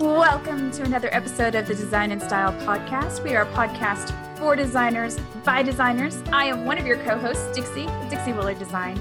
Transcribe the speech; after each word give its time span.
Welcome 0.00 0.70
to 0.70 0.82
another 0.82 1.10
episode 1.12 1.54
of 1.54 1.68
the 1.68 1.74
Design 1.74 2.10
and 2.10 2.22
Style 2.22 2.54
Podcast. 2.66 3.22
We 3.22 3.36
are 3.36 3.42
a 3.42 3.52
podcast 3.52 4.14
for 4.38 4.56
designers 4.56 5.18
by 5.44 5.62
designers. 5.62 6.22
I 6.32 6.46
am 6.46 6.64
one 6.64 6.78
of 6.78 6.86
your 6.86 6.96
co 7.04 7.18
hosts, 7.18 7.54
Dixie, 7.54 7.86
Dixie 8.08 8.32
Willard 8.32 8.58
Design. 8.58 8.98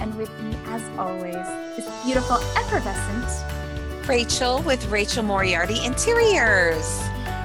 And 0.00 0.14
with 0.14 0.30
me, 0.40 0.56
as 0.68 0.82
always, 0.98 1.36
is 1.76 1.84
beautiful, 2.02 2.38
effervescent 2.56 4.08
Rachel 4.08 4.62
with 4.62 4.88
Rachel 4.88 5.22
Moriarty 5.22 5.84
Interiors. 5.84 6.98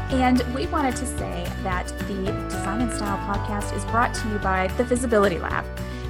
And 0.09 0.41
we 0.55 0.67
wanted 0.67 0.95
to 0.95 1.05
say 1.05 1.51
that 1.63 1.89
the 2.07 2.23
Design 2.49 2.83
and 2.83 2.93
Style 2.93 3.17
Podcast 3.27 3.75
is 3.75 3.83
brought 3.83 4.13
to 4.13 4.29
you 4.29 4.37
by 4.37 4.67
the 4.77 4.85
Visibility 4.85 5.39
Lab. 5.39 5.65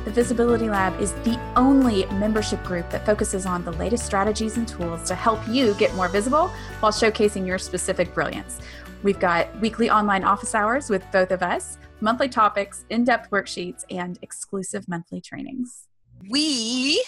The 0.06 0.12
Visibility 0.12 0.70
Lab 0.70 1.00
is 1.00 1.14
the 1.24 1.40
only 1.56 2.06
membership 2.08 2.62
group 2.64 2.90
that 2.90 3.05
focuses 3.05 3.46
on 3.46 3.64
the 3.64 3.72
latest 3.72 4.05
strategies 4.05 4.58
and 4.58 4.68
tools 4.68 5.08
to 5.08 5.16
help 5.16 5.40
you 5.48 5.73
get 5.76 5.96
more 5.96 6.10
visible 6.10 6.50
while 6.82 6.91
showcasing 6.91 7.48
your 7.48 7.58
specific 7.58 8.13
brilliance. 8.13 8.60
We've 9.02 9.20
got 9.20 9.48
weekly 9.62 9.90
online 9.90 10.26
office 10.26 10.55
hours 10.55 10.90
with 10.90 11.10
both 11.13 11.32
of 11.32 11.41
us, 11.41 11.77
monthly 12.02 12.27
topics, 12.27 12.84
in 12.90 13.05
depth 13.05 13.32
worksheets, 13.32 13.86
and 13.90 14.20
exclusive 14.22 14.90
monthly 14.90 15.22
trainings. 15.22 15.88
We 16.30 17.02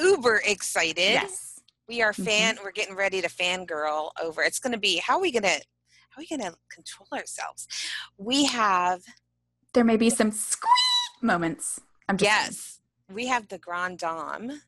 uber 0.00 0.42
excited. 0.44 0.96
Yes. 0.96 1.60
We 1.88 2.02
are 2.02 2.12
mm-hmm. 2.12 2.22
fan 2.24 2.58
we're 2.64 2.72
getting 2.72 2.96
ready 2.96 3.20
to 3.22 3.28
fangirl 3.28 4.10
over. 4.20 4.42
It's 4.42 4.58
gonna 4.58 4.78
be 4.78 4.96
how 4.96 5.18
are 5.18 5.20
we 5.20 5.30
gonna 5.30 5.48
how 5.48 6.20
are 6.20 6.22
we 6.22 6.26
gonna 6.26 6.54
control 6.72 7.06
ourselves? 7.12 7.68
We 8.18 8.46
have 8.46 9.02
There 9.72 9.84
may 9.84 9.96
be 9.96 10.10
some 10.10 10.32
moments. 11.22 11.80
I'm 12.08 12.16
just 12.16 12.28
yes, 12.30 12.80
we 13.12 13.26
have 13.26 13.48
the 13.48 13.58
Grand 13.58 13.98
Dame, 13.98 14.62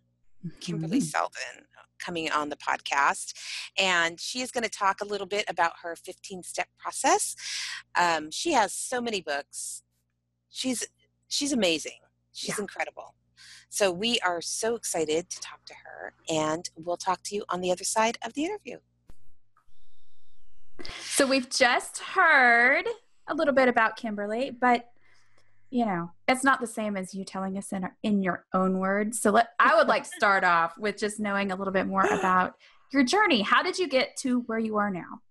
Kimberly 0.60 1.00
Mhm. 1.00 1.10
Seldin, 1.12 1.64
coming 1.98 2.30
on 2.30 2.48
the 2.48 2.56
podcast, 2.56 3.32
and 3.78 4.20
she 4.20 4.40
is 4.40 4.50
going 4.50 4.64
to 4.64 4.70
talk 4.70 5.00
a 5.00 5.04
little 5.04 5.26
bit 5.26 5.44
about 5.48 5.72
her 5.82 5.96
15 5.96 6.42
step 6.42 6.68
process. 6.78 7.34
Um, 7.94 8.30
she 8.30 8.52
has 8.52 8.72
so 8.72 9.00
many 9.00 9.20
books. 9.20 9.82
She's 10.50 10.84
she's 11.28 11.52
amazing. 11.52 12.00
She's 12.32 12.50
Yeah. 12.58 12.62
incredible. 12.62 13.14
So 13.70 13.90
we 13.90 14.20
are 14.20 14.42
so 14.42 14.74
excited 14.74 15.30
to 15.30 15.40
talk 15.40 15.64
to 15.64 15.74
her, 15.84 16.14
and 16.28 16.68
we'll 16.76 16.98
talk 16.98 17.22
to 17.24 17.34
you 17.34 17.44
on 17.48 17.60
the 17.62 17.70
other 17.72 17.84
side 17.84 18.18
of 18.22 18.34
the 18.34 18.44
interview. 18.44 18.80
So 21.04 21.26
we've 21.26 21.48
just 21.48 21.98
heard 21.98 22.86
a 23.28 23.34
little 23.34 23.54
bit 23.54 23.68
about 23.68 23.96
Kimberly, 23.96 24.50
but 24.50 24.91
you 25.72 25.86
know, 25.86 26.10
it's 26.28 26.44
not 26.44 26.60
the 26.60 26.66
same 26.66 26.98
as 26.98 27.14
you 27.14 27.24
telling 27.24 27.56
us 27.56 27.72
in 27.72 27.88
in 28.02 28.22
your 28.22 28.44
own 28.52 28.78
words. 28.78 29.20
So 29.22 29.30
let 29.30 29.48
I 29.58 29.74
would 29.74 29.88
like 29.88 30.04
to 30.04 30.10
start 30.10 30.44
off 30.44 30.74
with 30.78 30.98
just 30.98 31.18
knowing 31.18 31.50
a 31.50 31.56
little 31.56 31.72
bit 31.72 31.86
more 31.86 32.04
about 32.04 32.54
your 32.92 33.02
journey. 33.02 33.40
How 33.40 33.62
did 33.62 33.78
you 33.78 33.88
get 33.88 34.14
to 34.18 34.40
where 34.42 34.58
you 34.58 34.76
are 34.76 34.90
now? 34.90 35.22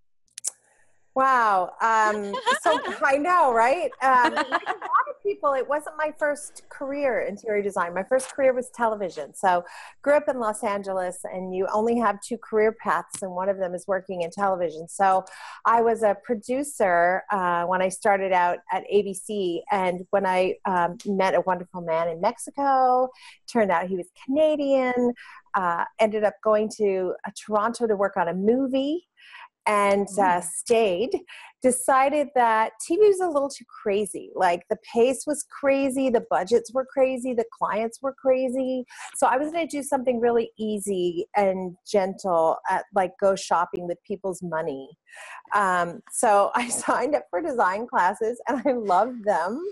Wow. 1.13 1.71
Um, 1.81 2.33
so 2.61 2.79
I 3.05 3.17
know, 3.17 3.53
right? 3.53 3.91
Um, 4.01 4.33
like 4.35 4.47
a 4.47 4.53
lot 4.53 5.07
of 5.09 5.21
people, 5.23 5.53
it 5.53 5.67
wasn't 5.67 5.97
my 5.97 6.13
first 6.17 6.63
career, 6.69 7.21
interior 7.21 7.61
design. 7.61 7.93
My 7.93 8.03
first 8.03 8.33
career 8.33 8.53
was 8.53 8.69
television. 8.69 9.33
So 9.35 9.65
grew 10.01 10.15
up 10.15 10.29
in 10.29 10.39
Los 10.39 10.63
Angeles, 10.63 11.19
and 11.23 11.53
you 11.53 11.67
only 11.73 11.97
have 11.99 12.21
two 12.21 12.37
career 12.37 12.71
paths, 12.71 13.21
and 13.21 13.31
one 13.31 13.49
of 13.49 13.57
them 13.57 13.73
is 13.73 13.85
working 13.87 14.21
in 14.21 14.31
television. 14.31 14.87
So 14.87 15.25
I 15.65 15.81
was 15.81 16.01
a 16.03 16.15
producer 16.23 17.23
uh, 17.31 17.65
when 17.65 17.81
I 17.81 17.89
started 17.89 18.31
out 18.31 18.59
at 18.71 18.83
ABC, 18.93 19.61
and 19.71 20.05
when 20.11 20.25
I 20.25 20.55
um, 20.65 20.97
met 21.05 21.35
a 21.35 21.41
wonderful 21.41 21.81
man 21.81 22.07
in 22.07 22.21
Mexico, 22.21 23.09
turned 23.51 23.71
out 23.71 23.87
he 23.87 23.97
was 23.97 24.07
Canadian. 24.25 25.13
Uh, 25.53 25.83
ended 25.99 26.23
up 26.23 26.35
going 26.41 26.69
to 26.77 27.13
uh, 27.27 27.31
Toronto 27.35 27.85
to 27.85 27.97
work 27.97 28.15
on 28.15 28.29
a 28.29 28.33
movie 28.33 29.05
and 29.67 30.07
uh, 30.19 30.41
stayed 30.41 31.11
decided 31.61 32.27
that 32.33 32.71
tv 32.81 32.99
was 32.99 33.19
a 33.19 33.27
little 33.27 33.49
too 33.49 33.65
crazy. 33.83 34.31
Like 34.35 34.63
the 34.69 34.77
pace 34.93 35.23
was 35.27 35.45
crazy 35.59 36.09
the 36.09 36.25
budgets 36.29 36.73
were 36.73 36.85
crazy 36.91 37.33
the 37.33 37.45
clients 37.57 37.99
were 38.01 38.15
crazy. 38.19 38.83
So 39.15 39.27
i 39.27 39.37
was 39.37 39.51
going 39.51 39.67
to 39.67 39.77
do 39.77 39.83
something 39.83 40.19
really 40.19 40.51
easy 40.57 41.27
and 41.35 41.75
gentle 41.89 42.57
at 42.69 42.85
like 42.95 43.11
go 43.19 43.35
shopping 43.35 43.87
with 43.87 43.97
people's 44.05 44.41
money. 44.41 44.89
Um, 45.53 46.01
so 46.11 46.51
i 46.55 46.67
signed 46.67 47.15
up 47.15 47.25
for 47.29 47.41
design 47.41 47.87
classes 47.87 48.41
and 48.47 48.61
i 48.65 48.71
loved 48.71 49.23
them. 49.23 49.63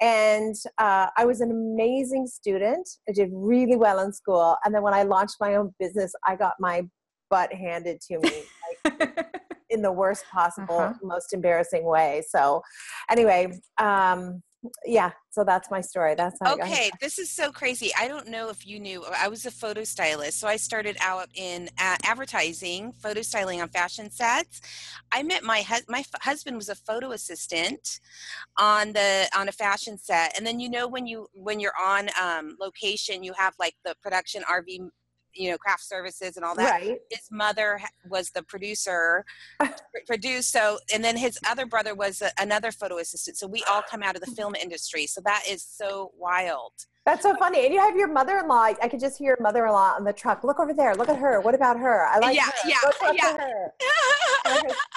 And 0.00 0.56
uh, 0.78 1.06
i 1.16 1.24
was 1.24 1.40
an 1.40 1.52
amazing 1.52 2.26
student. 2.26 2.88
I 3.08 3.12
did 3.12 3.30
really 3.32 3.76
well 3.76 4.00
in 4.00 4.12
school. 4.12 4.56
And 4.64 4.74
then 4.74 4.82
when 4.82 4.94
i 4.94 5.04
launched 5.04 5.36
my 5.40 5.54
own 5.54 5.72
business 5.78 6.12
i 6.26 6.34
got 6.34 6.54
my 6.58 6.82
butt 7.30 7.52
handed 7.52 7.98
to 7.98 8.18
me 8.18 8.42
like 8.84 9.26
in 9.70 9.82
the 9.82 9.92
worst 9.92 10.24
possible, 10.30 10.78
Uh-huh. 10.78 10.92
most 11.02 11.32
embarrassing 11.32 11.84
way. 11.84 12.22
So, 12.28 12.62
anyway, 13.10 13.58
um, 13.78 14.42
yeah. 14.84 15.10
So 15.30 15.42
that's 15.44 15.70
my 15.70 15.80
story. 15.80 16.14
That's 16.14 16.38
how 16.40 16.52
I 16.52 16.56
got 16.56 16.68
Okay, 16.68 16.90
this 17.00 17.18
is 17.18 17.30
so 17.30 17.50
crazy. 17.50 17.90
I 17.98 18.06
don't 18.06 18.28
know 18.28 18.48
if 18.48 18.64
you 18.66 18.78
knew. 18.78 19.04
I 19.18 19.26
was 19.28 19.44
a 19.46 19.50
photo 19.50 19.82
stylist, 19.82 20.38
so 20.38 20.46
I 20.46 20.56
started 20.56 20.96
out 21.00 21.28
in 21.34 21.68
uh, 21.80 21.96
advertising, 22.04 22.92
photo 22.92 23.22
styling 23.22 23.60
on 23.60 23.68
fashion 23.70 24.10
sets. 24.10 24.60
I 25.10 25.22
met 25.22 25.42
my 25.42 25.62
hus- 25.62 25.86
my 25.88 26.00
f- 26.00 26.22
husband 26.22 26.56
was 26.56 26.68
a 26.68 26.74
photo 26.74 27.10
assistant 27.12 28.00
on 28.58 28.92
the 28.92 29.28
on 29.36 29.48
a 29.48 29.52
fashion 29.52 29.98
set, 29.98 30.36
and 30.36 30.46
then 30.46 30.60
you 30.60 30.68
know 30.70 30.86
when 30.86 31.06
you 31.06 31.26
when 31.32 31.58
you're 31.58 31.78
on 31.80 32.08
um, 32.20 32.56
location, 32.60 33.24
you 33.24 33.32
have 33.32 33.54
like 33.58 33.74
the 33.84 33.94
production 34.02 34.42
RV, 34.44 34.88
you 35.34 35.50
know, 35.50 35.58
craft 35.58 35.84
services 35.84 36.36
and 36.36 36.44
all 36.44 36.54
that. 36.56 36.70
Right. 36.70 36.98
his 37.10 37.28
mother 37.30 37.80
was 38.08 38.30
the 38.30 38.42
producer. 38.42 39.24
Pr- 39.60 39.68
produced 40.06 40.52
so 40.52 40.78
and 40.92 41.02
then 41.04 41.16
his 41.16 41.38
other 41.46 41.66
brother 41.66 41.94
was 41.94 42.22
a, 42.22 42.30
another 42.38 42.72
photo 42.72 42.98
assistant. 42.98 43.36
So 43.36 43.46
we 43.46 43.62
all 43.70 43.82
come 43.88 44.02
out 44.02 44.16
of 44.16 44.22
the 44.22 44.30
film 44.32 44.54
industry. 44.54 45.06
So 45.06 45.20
that 45.24 45.44
is 45.48 45.62
so 45.62 46.12
wild 46.18 46.72
That's 47.04 47.22
so 47.24 47.34
funny. 47.36 47.64
And 47.64 47.74
you 47.74 47.80
have 47.80 47.96
your 47.96 48.06
mother-in-law. 48.06 48.74
I 48.80 48.88
could 48.88 49.00
just 49.00 49.18
hear 49.18 49.28
your 49.30 49.36
mother-in-law 49.40 49.94
on 49.96 50.04
the 50.04 50.12
truck. 50.12 50.44
Look 50.44 50.60
over 50.60 50.72
there. 50.72 50.94
Look 50.94 51.08
at 51.08 51.16
her. 51.16 51.40
What 51.40 51.54
about 51.54 51.76
her? 51.80 52.06
I 52.06 52.18
like 52.20 52.36
Yeah, 52.36 52.44
her. 52.44 52.52
yeah, 52.68 52.76
Go 52.84 52.90
talk 52.92 53.16
yeah. 53.16 53.32
to 53.32 53.38
her. 53.38 53.72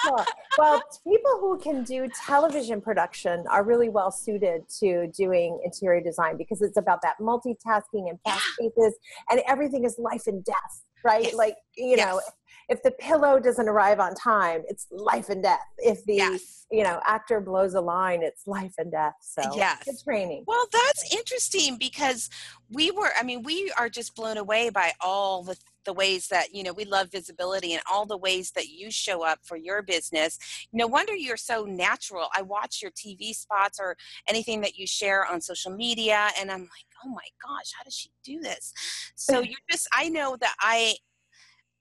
Cool. 0.03 0.25
Well, 0.57 0.81
people 1.03 1.37
who 1.39 1.57
can 1.59 1.83
do 1.83 2.07
television 2.25 2.81
production 2.81 3.45
are 3.49 3.63
really 3.63 3.89
well 3.89 4.11
suited 4.11 4.63
to 4.79 5.07
doing 5.15 5.59
interior 5.63 6.01
design 6.01 6.35
because 6.37 6.61
it's 6.61 6.77
about 6.77 7.01
that 7.03 7.15
multitasking 7.21 8.09
and 8.09 8.19
fast 8.25 8.43
paces, 8.59 8.95
and 9.29 9.41
everything 9.47 9.83
is 9.85 9.97
life 9.99 10.25
and 10.27 10.43
death, 10.43 10.83
right? 11.03 11.25
Yes. 11.25 11.33
Like 11.35 11.55
you 11.77 11.95
know, 11.95 12.19
Yes. 12.23 12.31
If 12.69 12.81
the 12.83 12.91
pillow 12.91 13.39
doesn't 13.39 13.67
arrive 13.67 13.99
on 13.99 14.15
time, 14.15 14.63
it's 14.67 14.87
life 14.91 15.29
and 15.29 15.43
death. 15.43 15.59
If 15.77 16.03
the 16.05 16.15
yes 16.15 16.65
you 16.71 16.83
know 16.83 16.99
actor 17.05 17.39
blows 17.39 17.75
a 17.75 17.81
line, 17.81 18.23
it's 18.23 18.47
life 18.47 18.73
and 18.79 18.91
death. 18.91 19.13
So 19.21 19.41
Yes. 19.55 19.83
it's 19.87 20.03
training. 20.03 20.43
well 20.47 20.65
that's 20.71 21.13
interesting 21.13 21.77
because 21.77 22.29
we 22.71 22.89
were 22.91 23.11
i 23.19 23.23
mean 23.23 23.43
we 23.43 23.71
are 23.77 23.89
just 23.89 24.15
blown 24.15 24.37
away 24.37 24.69
by 24.69 24.91
all 24.99 25.43
the 25.43 25.55
the 25.85 25.93
ways 25.93 26.27
that 26.29 26.53
you 26.53 26.63
know 26.63 26.73
we 26.73 26.83
love 26.85 27.11
visibility 27.11 27.73
and 27.73 27.81
all 27.91 28.05
the 28.07 28.17
ways 28.17 28.51
that 28.51 28.67
you 28.69 28.89
show 28.89 29.23
up 29.23 29.39
for 29.43 29.55
your 29.57 29.83
business 29.83 30.39
no 30.73 30.87
wonder 30.87 31.13
you're 31.15 31.37
so 31.37 31.63
natural 31.65 32.27
i 32.35 32.41
watch 32.41 32.81
your 32.81 32.91
tv 32.91 33.33
spots 33.35 33.79
or 33.79 33.95
anything 34.27 34.61
that 34.61 34.75
you 34.75 34.87
share 34.87 35.25
on 35.31 35.39
social 35.39 35.71
media 35.71 36.29
and 36.39 36.51
i'm 36.51 36.61
like 36.61 36.87
oh 37.05 37.09
my 37.09 37.27
gosh 37.45 37.71
how 37.77 37.83
does 37.83 37.93
she 37.95 38.09
do 38.23 38.39
this 38.39 38.73
so 39.15 39.39
you're 39.49 39.65
just 39.69 39.87
i 39.93 40.09
know 40.09 40.35
that 40.41 40.55
i 40.59 40.95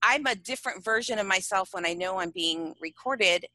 i'm 0.05 0.27
a 0.27 0.35
different 0.35 0.85
version 0.85 1.19
of 1.19 1.27
myself 1.27 1.71
when 1.73 1.87
i 1.87 1.93
know 1.95 2.19
i'm 2.19 2.31
being 2.31 2.75
recorded 2.81 3.47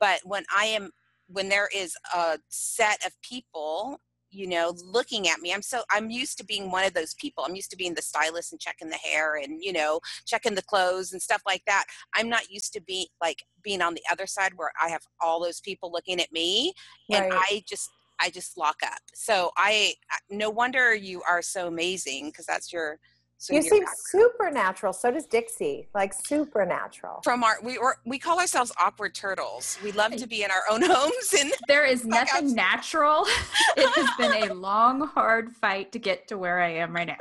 but 0.00 0.20
when 0.24 0.44
i 0.56 0.64
am 0.64 0.90
when 1.28 1.48
there 1.48 1.68
is 1.74 1.96
a 2.14 2.38
set 2.48 3.04
of 3.04 3.12
people 3.22 4.00
you 4.30 4.46
know 4.46 4.74
looking 4.84 5.28
at 5.28 5.40
me 5.40 5.52
i'm 5.52 5.62
so 5.62 5.82
i'm 5.90 6.10
used 6.10 6.36
to 6.38 6.44
being 6.44 6.70
one 6.70 6.84
of 6.84 6.94
those 6.94 7.14
people. 7.14 7.44
I'm 7.44 7.54
used 7.54 7.70
to 7.70 7.76
being 7.76 7.94
the 7.94 8.02
stylist 8.02 8.52
and 8.52 8.60
checking 8.60 8.88
the 8.88 8.96
hair 8.96 9.36
and 9.36 9.62
you 9.62 9.72
know 9.72 10.00
checking 10.24 10.54
the 10.54 10.62
clothes 10.62 11.12
and 11.12 11.22
stuff 11.22 11.42
like 11.46 11.62
that. 11.66 11.84
I'm 12.14 12.28
not 12.28 12.50
used 12.50 12.72
to 12.74 12.80
being 12.80 13.06
like 13.20 13.44
being 13.62 13.82
on 13.82 13.94
the 13.94 14.02
other 14.10 14.26
side 14.26 14.52
where 14.56 14.72
i 14.80 14.88
have 14.88 15.02
all 15.20 15.42
those 15.42 15.60
people 15.60 15.90
looking 15.92 16.20
at 16.20 16.32
me 16.32 16.72
and 17.12 17.32
i 17.32 17.62
just 17.68 17.88
i 18.20 18.30
just 18.30 18.56
lock 18.58 18.76
up. 18.84 19.00
So 19.14 19.50
i 19.56 19.94
I- 20.10 20.18
no 20.30 20.50
wonder 20.50 20.94
you 20.94 21.22
are 21.28 21.42
so 21.42 21.66
amazing 21.68 22.26
because 22.30 22.46
that's 22.46 22.72
your 22.72 22.98
so 23.38 23.54
you 23.54 23.62
seem 23.62 23.84
background. 23.84 23.98
supernatural. 24.06 24.92
So 24.92 25.10
does 25.10 25.26
Dixie. 25.26 25.88
Like 25.94 26.12
supernatural. 26.14 27.20
from 27.22 27.44
our 27.44 27.56
we 27.62 27.76
or 27.76 27.96
we 28.06 28.18
call 28.18 28.40
ourselves 28.40 28.72
awkward 28.80 29.14
turtles 29.14 29.78
we 29.82 29.92
love 29.92 30.16
to 30.16 30.26
be 30.26 30.42
in 30.42 30.50
our 30.50 30.62
own 30.70 30.82
homes 30.84 31.34
and 31.38 31.52
There 31.68 31.84
is 31.84 32.04
nothing 32.04 32.44
outs- 32.46 32.52
natural. 32.54 33.24
it 33.76 33.88
has 33.94 34.08
been 34.18 34.50
a 34.50 34.54
long, 34.66 35.06
hard 35.08 35.52
fight 35.52 35.92
to 35.92 35.98
get 35.98 36.28
to 36.28 36.38
where 36.38 36.60
I 36.60 36.70
am 36.70 36.94
right 36.94 37.06
now. 37.06 37.16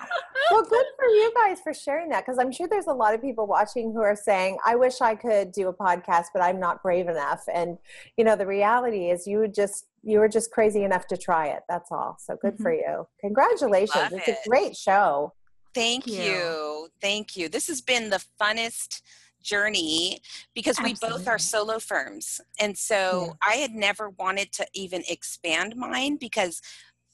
well, 0.52 0.64
good 0.64 0.86
for 0.98 1.06
you 1.06 1.34
guys 1.36 1.60
for 1.62 1.74
sharing 1.74 2.10
that 2.10 2.26
because 2.26 2.40
I'm 2.40 2.52
sure 2.52 2.68
there's 2.68 2.88
a 2.88 2.94
lot 2.94 3.14
of 3.14 3.22
people 3.22 3.48
watching 3.48 3.92
who 3.92 4.02
are 4.02 4.16
saying, 4.16 4.58
I 4.66 4.76
wish 4.76 5.02
I 5.02 5.16
could 5.16 5.52
do 5.52 5.68
a 5.68 5.74
podcast, 5.74 6.26
but 6.34 6.42
I'm 6.42 6.60
not 6.60 6.82
brave 6.82 7.08
enough. 7.08 7.44
And, 7.54 7.78
you 8.18 8.24
know, 8.24 8.36
the 8.36 8.48
reality 8.48 9.10
is 9.10 9.28
you 9.28 9.40
would 9.40 9.54
just, 9.54 9.88
you 10.04 10.20
were 10.20 10.30
just 10.30 10.52
crazy 10.52 10.84
enough 10.84 11.08
to 11.08 11.18
try 11.18 11.48
it. 11.48 11.64
That's 11.68 11.92
all. 11.92 12.18
So 12.20 12.38
good 12.42 12.58
for 12.58 12.72
mm-hmm. 12.72 12.92
you. 13.00 13.08
Congratulations. 13.22 13.96
Love 13.96 14.14
It's 14.14 14.28
it. 14.28 14.38
a 14.46 14.50
great 14.50 14.76
show. 14.76 15.34
Thank 15.75 16.07
you. 16.07 16.24
you. 16.24 16.88
Thank 17.01 17.38
you. 17.38 17.50
This 17.50 17.68
has 17.68 17.81
been 17.81 18.10
the 18.10 18.24
funnest 18.42 19.01
journey 19.44 20.19
because 20.56 20.80
we 20.81 20.95
both 20.95 21.27
are 21.27 21.38
solo 21.38 21.77
firms. 21.77 22.42
And 22.60 22.75
so 22.75 23.27
yeah. 23.27 23.33
I 23.44 23.56
had 23.57 23.72
never 23.72 24.10
wanted 24.10 24.51
to 24.54 24.66
even 24.74 25.04
expand 25.07 25.75
mine 25.75 26.18
because 26.19 26.62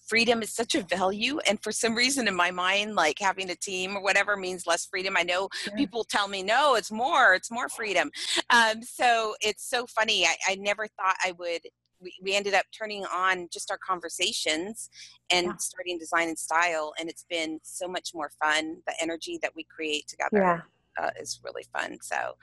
freedom 0.07 0.41
is 0.41 0.53
such 0.53 0.75
a 0.75 0.81
value 0.83 1.39
and 1.47 1.61
for 1.63 1.71
some 1.71 1.95
reason 1.95 2.27
in 2.27 2.35
my 2.35 2.51
mind 2.51 2.95
like 2.95 3.17
having 3.17 3.49
a 3.49 3.55
team 3.55 3.95
or 3.95 4.03
whatever 4.03 4.35
means 4.35 4.67
less 4.67 4.85
freedom 4.85 5.15
i 5.15 5.23
know 5.23 5.47
people 5.77 6.03
tell 6.03 6.27
me 6.27 6.43
no 6.43 6.75
it's 6.75 6.91
more 6.91 7.33
it's 7.33 7.49
more 7.49 7.69
freedom 7.69 8.11
um, 8.49 8.81
so 8.81 9.33
it's 9.39 9.69
so 9.69 9.85
funny 9.87 10.25
I, 10.25 10.35
I 10.49 10.55
never 10.55 10.85
thought 10.87 11.15
i 11.23 11.31
would 11.39 11.61
we, 12.01 12.13
we 12.21 12.35
ended 12.35 12.53
up 12.53 12.65
turning 12.77 13.05
on 13.05 13.47
just 13.51 13.71
our 13.71 13.77
conversations 13.77 14.89
and 15.31 15.47
yeah. 15.47 15.55
starting 15.57 15.97
design 15.97 16.27
and 16.29 16.39
style 16.39 16.93
and 16.99 17.09
it's 17.09 17.25
been 17.29 17.59
so 17.63 17.87
much 17.87 18.11
more 18.13 18.31
fun 18.41 18.77
the 18.87 18.93
energy 19.01 19.39
that 19.41 19.51
we 19.55 19.63
create 19.63 20.07
together 20.07 20.41
yeah 20.41 20.61
uh, 20.99 21.09
is 21.19 21.39
really 21.43 21.65
fun. 21.73 21.97
So, 22.01 22.35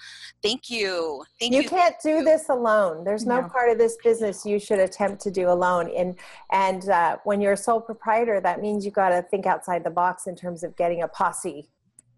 thank 0.42 0.70
you. 0.70 1.24
Thank 1.40 1.52
you. 1.52 1.62
You 1.62 1.68
can't 1.68 1.96
do 2.02 2.22
this 2.22 2.48
alone. 2.48 3.04
There's 3.04 3.26
no. 3.26 3.40
no. 3.40 3.48
part 3.48 3.70
of 3.70 3.78
this 3.78 3.96
business 4.02 4.44
you 4.46 4.58
should 4.58 4.78
attempt 4.78 5.22
to 5.22 5.30
do 5.30 5.50
alone. 5.50 5.90
And 5.96 6.16
and 6.50 6.88
uh, 6.88 7.16
when 7.24 7.40
you're 7.40 7.52
a 7.52 7.56
sole 7.56 7.80
proprietor, 7.80 8.40
that 8.40 8.60
means 8.60 8.84
you've 8.84 8.94
got 8.94 9.10
to 9.10 9.22
think 9.22 9.46
outside 9.46 9.84
the 9.84 9.90
box 9.90 10.26
in 10.26 10.36
terms 10.36 10.62
of 10.62 10.76
getting 10.76 11.02
a 11.02 11.08
posse. 11.08 11.68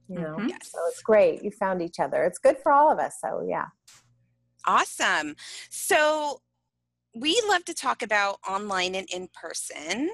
You 0.08 0.18
know, 0.18 0.36
mm-hmm. 0.36 0.48
yes. 0.48 0.72
so 0.72 0.78
it's 0.88 1.02
great. 1.02 1.42
You 1.42 1.50
found 1.52 1.82
each 1.82 2.00
other. 2.00 2.24
It's 2.24 2.38
good 2.38 2.58
for 2.58 2.72
all 2.72 2.90
of 2.90 2.98
us. 2.98 3.16
So 3.20 3.44
yeah. 3.48 3.66
Awesome. 4.66 5.36
So 5.70 6.40
we 7.14 7.40
love 7.48 7.64
to 7.64 7.74
talk 7.74 8.02
about 8.02 8.38
online 8.48 8.94
and 8.94 9.08
in 9.12 9.28
person. 9.28 10.10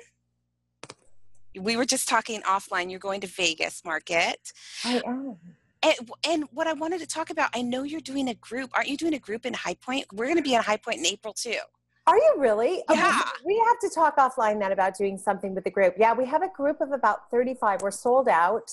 We 1.59 1.77
were 1.77 1.85
just 1.85 2.09
talking 2.09 2.43
offline. 2.43 2.91
You're 2.91 3.01
going 3.01 3.21
to 3.23 3.27
Vegas 3.27 3.83
market. 3.85 4.53
I 4.85 5.03
am. 5.07 5.37
And, 5.83 6.11
and, 6.27 6.45
what 6.53 6.67
I 6.67 6.73
wanted 6.73 7.01
to 7.01 7.07
talk 7.07 7.31
about, 7.31 7.51
I 7.55 7.63
know 7.63 7.83
you're 7.83 8.01
doing 8.01 8.29
a 8.29 8.35
group. 8.35 8.71
Aren't 8.75 8.89
you 8.89 8.97
doing 8.97 9.15
a 9.15 9.19
group 9.19 9.47
in 9.47 9.55
High 9.55 9.75
Point? 9.75 10.07
We're 10.13 10.25
going 10.25 10.37
to 10.37 10.43
be 10.43 10.55
in 10.55 10.63
High 10.63 10.79
Point 10.79 10.99
in 10.99 11.07
April 11.07 11.33
too. 11.33 11.59
Are 12.07 12.17
you 12.17 12.35
really? 12.39 12.83
Yeah. 12.91 13.09
Okay, 13.09 13.31
we 13.45 13.63
have 13.67 13.79
to 13.81 13.91
talk 13.95 14.17
offline 14.17 14.59
then 14.61 14.73
about 14.73 14.97
doing 14.97 15.19
something 15.19 15.55
with 15.55 15.65
the 15.65 15.71
group. 15.71 15.95
Yeah, 15.99 16.15
we 16.15 16.25
have 16.27 16.43
a 16.43 16.49
group 16.49 16.81
of 16.81 16.93
about 16.93 17.31
35. 17.31 17.83
We're 17.83 17.91
sold 17.91 18.29
out. 18.29 18.71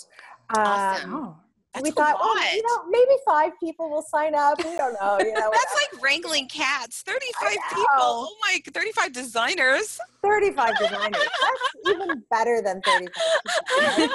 Awesome. 0.55 1.13
Um, 1.13 1.35
we 1.81 1.91
thought, 1.91 2.19
well, 2.19 2.53
you 2.53 2.61
know, 2.61 2.83
maybe 2.89 3.19
five 3.25 3.51
people 3.59 3.89
will 3.89 4.03
sign 4.03 4.35
up. 4.35 4.59
We 4.59 4.77
don't 4.77 4.93
know. 5.01 5.17
You 5.19 5.33
know, 5.33 5.49
that's 5.53 5.75
like 5.75 6.03
wrangling 6.03 6.47
cats. 6.47 7.01
Thirty-five 7.01 7.57
people. 7.69 7.87
Oh 7.97 8.35
my, 8.41 8.59
thirty-five 8.71 9.11
designers. 9.13 9.99
Thirty-five 10.21 10.77
designers. 10.77 11.21
That's 11.41 11.95
even 11.95 12.23
better 12.29 12.61
than 12.61 12.81
thirty-five. 12.81 14.09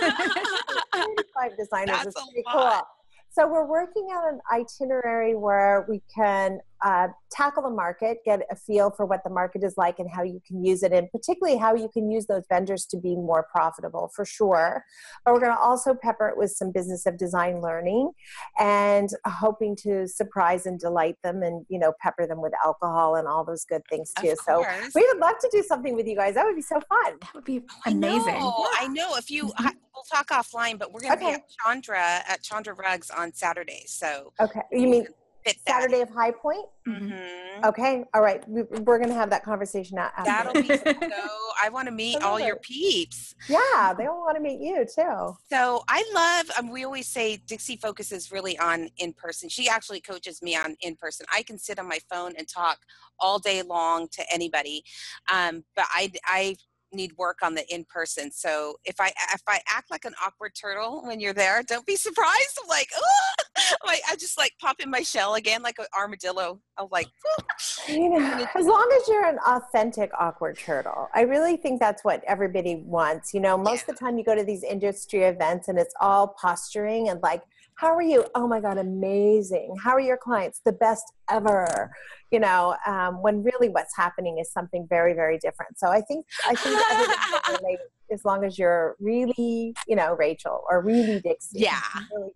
thirty-five 0.95 1.57
designers 1.57 1.97
that's 1.97 2.07
is 2.07 2.15
pretty 2.15 2.45
cool. 2.53 2.83
So 3.31 3.47
we're 3.47 3.67
working 3.67 4.05
on 4.05 4.35
an 4.35 4.41
itinerary 4.53 5.35
where 5.35 5.85
we 5.89 6.01
can 6.15 6.61
uh, 6.85 7.09
tackle 7.31 7.63
the 7.63 7.71
market, 7.71 8.19
get 8.25 8.41
a 8.51 8.57
feel 8.57 8.91
for 8.91 9.07
what 9.07 9.23
the 9.25 9.31
market 9.31 9.65
is 9.65 9.75
like 9.77 9.99
and 9.99 10.09
how 10.11 10.23
you 10.23 10.41
can 10.47 10.65
use 10.65 10.83
it, 10.83 10.93
and 10.93 11.11
particularly 11.11 11.59
how 11.59 11.75
you 11.75 11.89
can 11.93 12.11
use 12.11 12.27
those 12.27 12.45
vendors 12.49 12.87
to 12.87 12.97
be 12.97 13.17
more 13.17 13.47
profitable 13.51 14.11
for 14.15 14.25
sure. 14.25 14.85
But 15.25 15.35
we're 15.35 15.41
going 15.41 15.53
to 15.53 15.59
also 15.59 15.95
pepper 15.95 16.29
it 16.29 16.37
with 16.37 16.51
some 16.51 16.73
business 16.73 17.07
of 17.07 17.17
design 17.19 17.61
learning 17.61 18.13
and 18.59 19.09
hoping 19.27 19.77
to 19.83 20.07
surprise 20.07 20.67
and 20.67 20.79
delight 20.79 21.17
them 21.23 21.43
and, 21.43 21.67
you 21.69 21.79
know, 21.79 21.93
pepper 22.01 22.27
them 22.27 22.41
with 22.41 22.53
alcohol 22.65 23.17
and 23.17 23.27
all 23.27 23.45
those 23.45 23.65
good 23.65 23.83
things 23.91 24.13
too. 24.21 24.35
So 24.45 24.65
we 24.95 25.07
would 25.07 25.19
love 25.19 25.39
to 25.41 25.49
do 25.53 25.63
something 25.63 25.95
with 25.95 26.07
you 26.07 26.17
guys. 26.17 26.35
That 26.35 26.47
would 26.47 26.57
be 26.57 26.63
so 26.63 26.81
fun. 26.89 27.19
That 27.21 27.35
would 27.35 27.45
be 27.45 27.63
amazing. 27.87 28.35
I 28.35 28.39
know. 28.39 28.67
I 28.81 28.89
know. 28.89 29.17
If 29.17 29.31
you, 29.31 29.47
mm-hmm. 29.47 29.69
we'll 29.95 30.05
talk 30.11 30.29
offline, 30.29 30.79
but 30.79 30.93
we're 30.93 31.01
going 31.01 31.19
to 31.19 31.25
okay. 31.25 31.35
be 31.35 31.35
at 31.35 31.43
Chandra 31.65 32.23
at 32.29 32.43
Chandra 32.43 32.75
Rugs 32.75 33.11
on 33.11 33.33
Saturday. 33.33 33.85
So 33.87 34.33
okay, 34.41 34.61
you 34.73 34.87
mean 34.87 35.05
fit 35.05 35.13
that. 35.13 35.18
Saturday 35.67 36.01
of 36.01 36.11
High 36.11 36.31
Point? 36.31 36.67
Mm-hmm. 36.87 37.65
Okay. 37.65 38.05
All 38.15 38.23
right. 38.23 38.43
We're 38.49 38.99
going 38.99 39.09
to 39.09 39.15
have 39.15 39.31
that 39.31 39.45
conversation 39.45 39.99
after. 39.99 40.25
That'll 40.25 40.53
be 40.55 40.69
so. 40.69 41.29
I 41.63 41.69
want 41.71 41.87
to 41.87 41.93
meet 41.93 42.23
all 42.23 42.39
your 42.39 42.57
peeps. 42.57 43.35
Yeah, 43.49 43.95
they 43.97 44.07
all 44.07 44.21
want 44.21 44.37
to 44.37 44.43
meet 44.43 44.61
you 44.61 44.85
too. 44.85 45.37
So 45.51 45.83
I 45.89 46.05
love. 46.15 46.51
Um, 46.59 46.71
we 46.71 46.85
always 46.85 47.09
say 47.09 47.37
Dixie 47.47 47.77
focuses 47.77 48.31
really 48.31 48.59
on 48.59 48.89
in 48.99 49.13
person. 49.13 49.49
She 49.49 49.69
actually 49.69 50.01
coaches 50.01 50.41
me 50.43 50.57
on 50.57 50.77
in 50.81 50.97
person. 50.97 51.27
I 51.35 51.43
can 51.43 51.59
sit 51.59 51.79
on 51.79 51.89
my 51.89 51.99
phone 52.11 52.35
and 52.39 52.49
talk 52.49 52.79
all 53.19 53.39
day 53.39 53.63
long 53.63 54.09
to 54.13 54.25
anybody, 54.33 54.85
um, 55.33 55.65
but 55.75 55.87
I 55.91 56.13
I 56.25 56.57
need 56.93 57.13
work 57.17 57.39
on 57.43 57.55
the 57.55 57.65
in 57.73 57.85
person. 57.85 58.31
So 58.31 58.77
if 58.85 59.01
I 59.01 59.09
if 59.35 59.43
I 59.47 59.61
act 59.71 59.91
like 59.91 60.05
an 60.05 60.15
awkward 60.25 60.53
turtle 60.61 61.03
when 61.05 61.21
you're 61.21 61.35
there, 61.35 61.63
don't 61.63 61.87
be 61.87 61.97
surprised. 62.09 62.59
I'm 62.63 62.69
like, 62.69 62.89
oh, 62.97 63.75
like 63.87 64.01
I 64.09 64.17
just 64.17 64.39
like 64.39 64.53
pop 64.61 64.81
in 64.81 64.91
my 64.91 65.03
shell 65.03 65.35
again 65.35 65.63
like 65.63 65.79
an 65.79 65.87
armadillo. 65.97 66.61
I'm 66.79 66.89
like, 66.91 67.09
you 67.89 68.11
know, 68.11 68.47
as 68.55 68.67
long 68.67 68.89
as 69.01 69.09
you're 69.09 69.27
an 69.27 69.39
authentic 69.47 70.11
awkward 70.19 70.59
turtle, 70.59 71.09
I 71.15 71.23
really 71.23 71.57
think 71.57 71.81
that's 71.81 72.05
what 72.05 72.23
everybody 72.27 72.77
wants. 72.77 73.35
You 73.35 73.41
know, 73.41 73.57
most 73.57 73.85
yeah. 73.87 73.93
of 73.93 73.99
the 73.99 74.05
time 74.05 74.19
you 74.19 74.25
go 74.25 74.35
to 74.35 74.45
these 74.45 74.63
industry 74.63 75.25
events 75.25 75.69
and 75.69 75.79
it's 75.79 75.95
all 76.01 76.29
posturing 76.41 77.09
and 77.09 77.21
like 77.23 77.43
how 77.79 77.95
are 77.95 78.03
you? 78.03 78.25
Oh 78.35 78.49
my 78.49 78.61
god 78.61 78.77
amazing. 78.77 79.77
How 79.81 79.93
are 79.93 80.01
your 80.01 80.17
clients? 80.17 80.61
The 80.65 80.73
best 80.73 81.05
ever 81.31 81.91
you 82.31 82.41
know 82.41 82.77
um, 82.87 83.23
when 83.23 83.43
really 83.43 83.69
what's 83.69 83.97
happening 83.97 84.39
is 84.39 84.53
something 84.53 84.87
very 84.89 85.15
very 85.15 85.39
different. 85.39 85.79
So 85.79 85.89
i 85.89 86.01
think 86.01 86.27
i 86.47 86.55
think 86.55 87.81
as 88.13 88.25
long 88.25 88.45
as 88.45 88.59
you're 88.59 88.97
really 89.01 89.75
you 89.87 89.97
know 89.97 90.15
rachel 90.15 90.63
or 90.69 90.83
really 90.83 91.21
dixie. 91.21 91.61
Yeah. 91.61 91.81
Really 92.15 92.31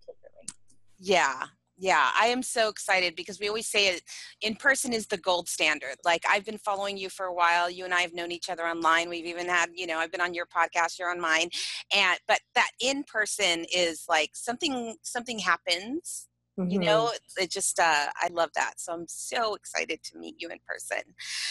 yeah 0.99 1.43
yeah, 1.83 2.11
I 2.17 2.27
am 2.27 2.41
so 2.41 2.69
excited 2.69 3.13
because 3.13 3.41
we 3.41 3.49
always 3.49 3.67
say 3.67 3.89
it 3.89 4.03
in 4.39 4.55
person 4.55 4.93
is 4.93 5.07
the 5.07 5.17
gold 5.17 5.49
standard. 5.49 5.95
Like 6.05 6.23
I've 6.29 6.45
been 6.45 6.57
following 6.57 6.95
you 6.95 7.09
for 7.09 7.25
a 7.25 7.33
while. 7.33 7.69
You 7.69 7.83
and 7.83 7.93
I 7.93 7.99
have 7.99 8.13
known 8.13 8.31
each 8.31 8.49
other 8.49 8.65
online. 8.65 9.09
We've 9.09 9.25
even 9.25 9.49
had, 9.49 9.69
you 9.75 9.85
know, 9.85 9.97
I've 9.97 10.11
been 10.11 10.21
on 10.21 10.33
your 10.33 10.45
podcast, 10.45 10.97
you're 10.97 11.11
on 11.11 11.19
mine. 11.19 11.49
And 11.93 12.17
but 12.25 12.39
that 12.55 12.69
in 12.79 13.03
person 13.03 13.65
is 13.75 14.05
like 14.07 14.29
something 14.33 14.95
something 15.01 15.39
happens. 15.39 16.29
Mm-hmm. 16.57 16.71
You 16.71 16.79
know, 16.79 17.11
it 17.35 17.51
just 17.51 17.77
uh 17.77 18.05
I 18.15 18.29
love 18.31 18.51
that. 18.55 18.75
So 18.77 18.93
I'm 18.93 19.05
so 19.09 19.55
excited 19.55 19.99
to 20.05 20.17
meet 20.17 20.35
you 20.39 20.47
in 20.51 20.59
person. 20.65 21.01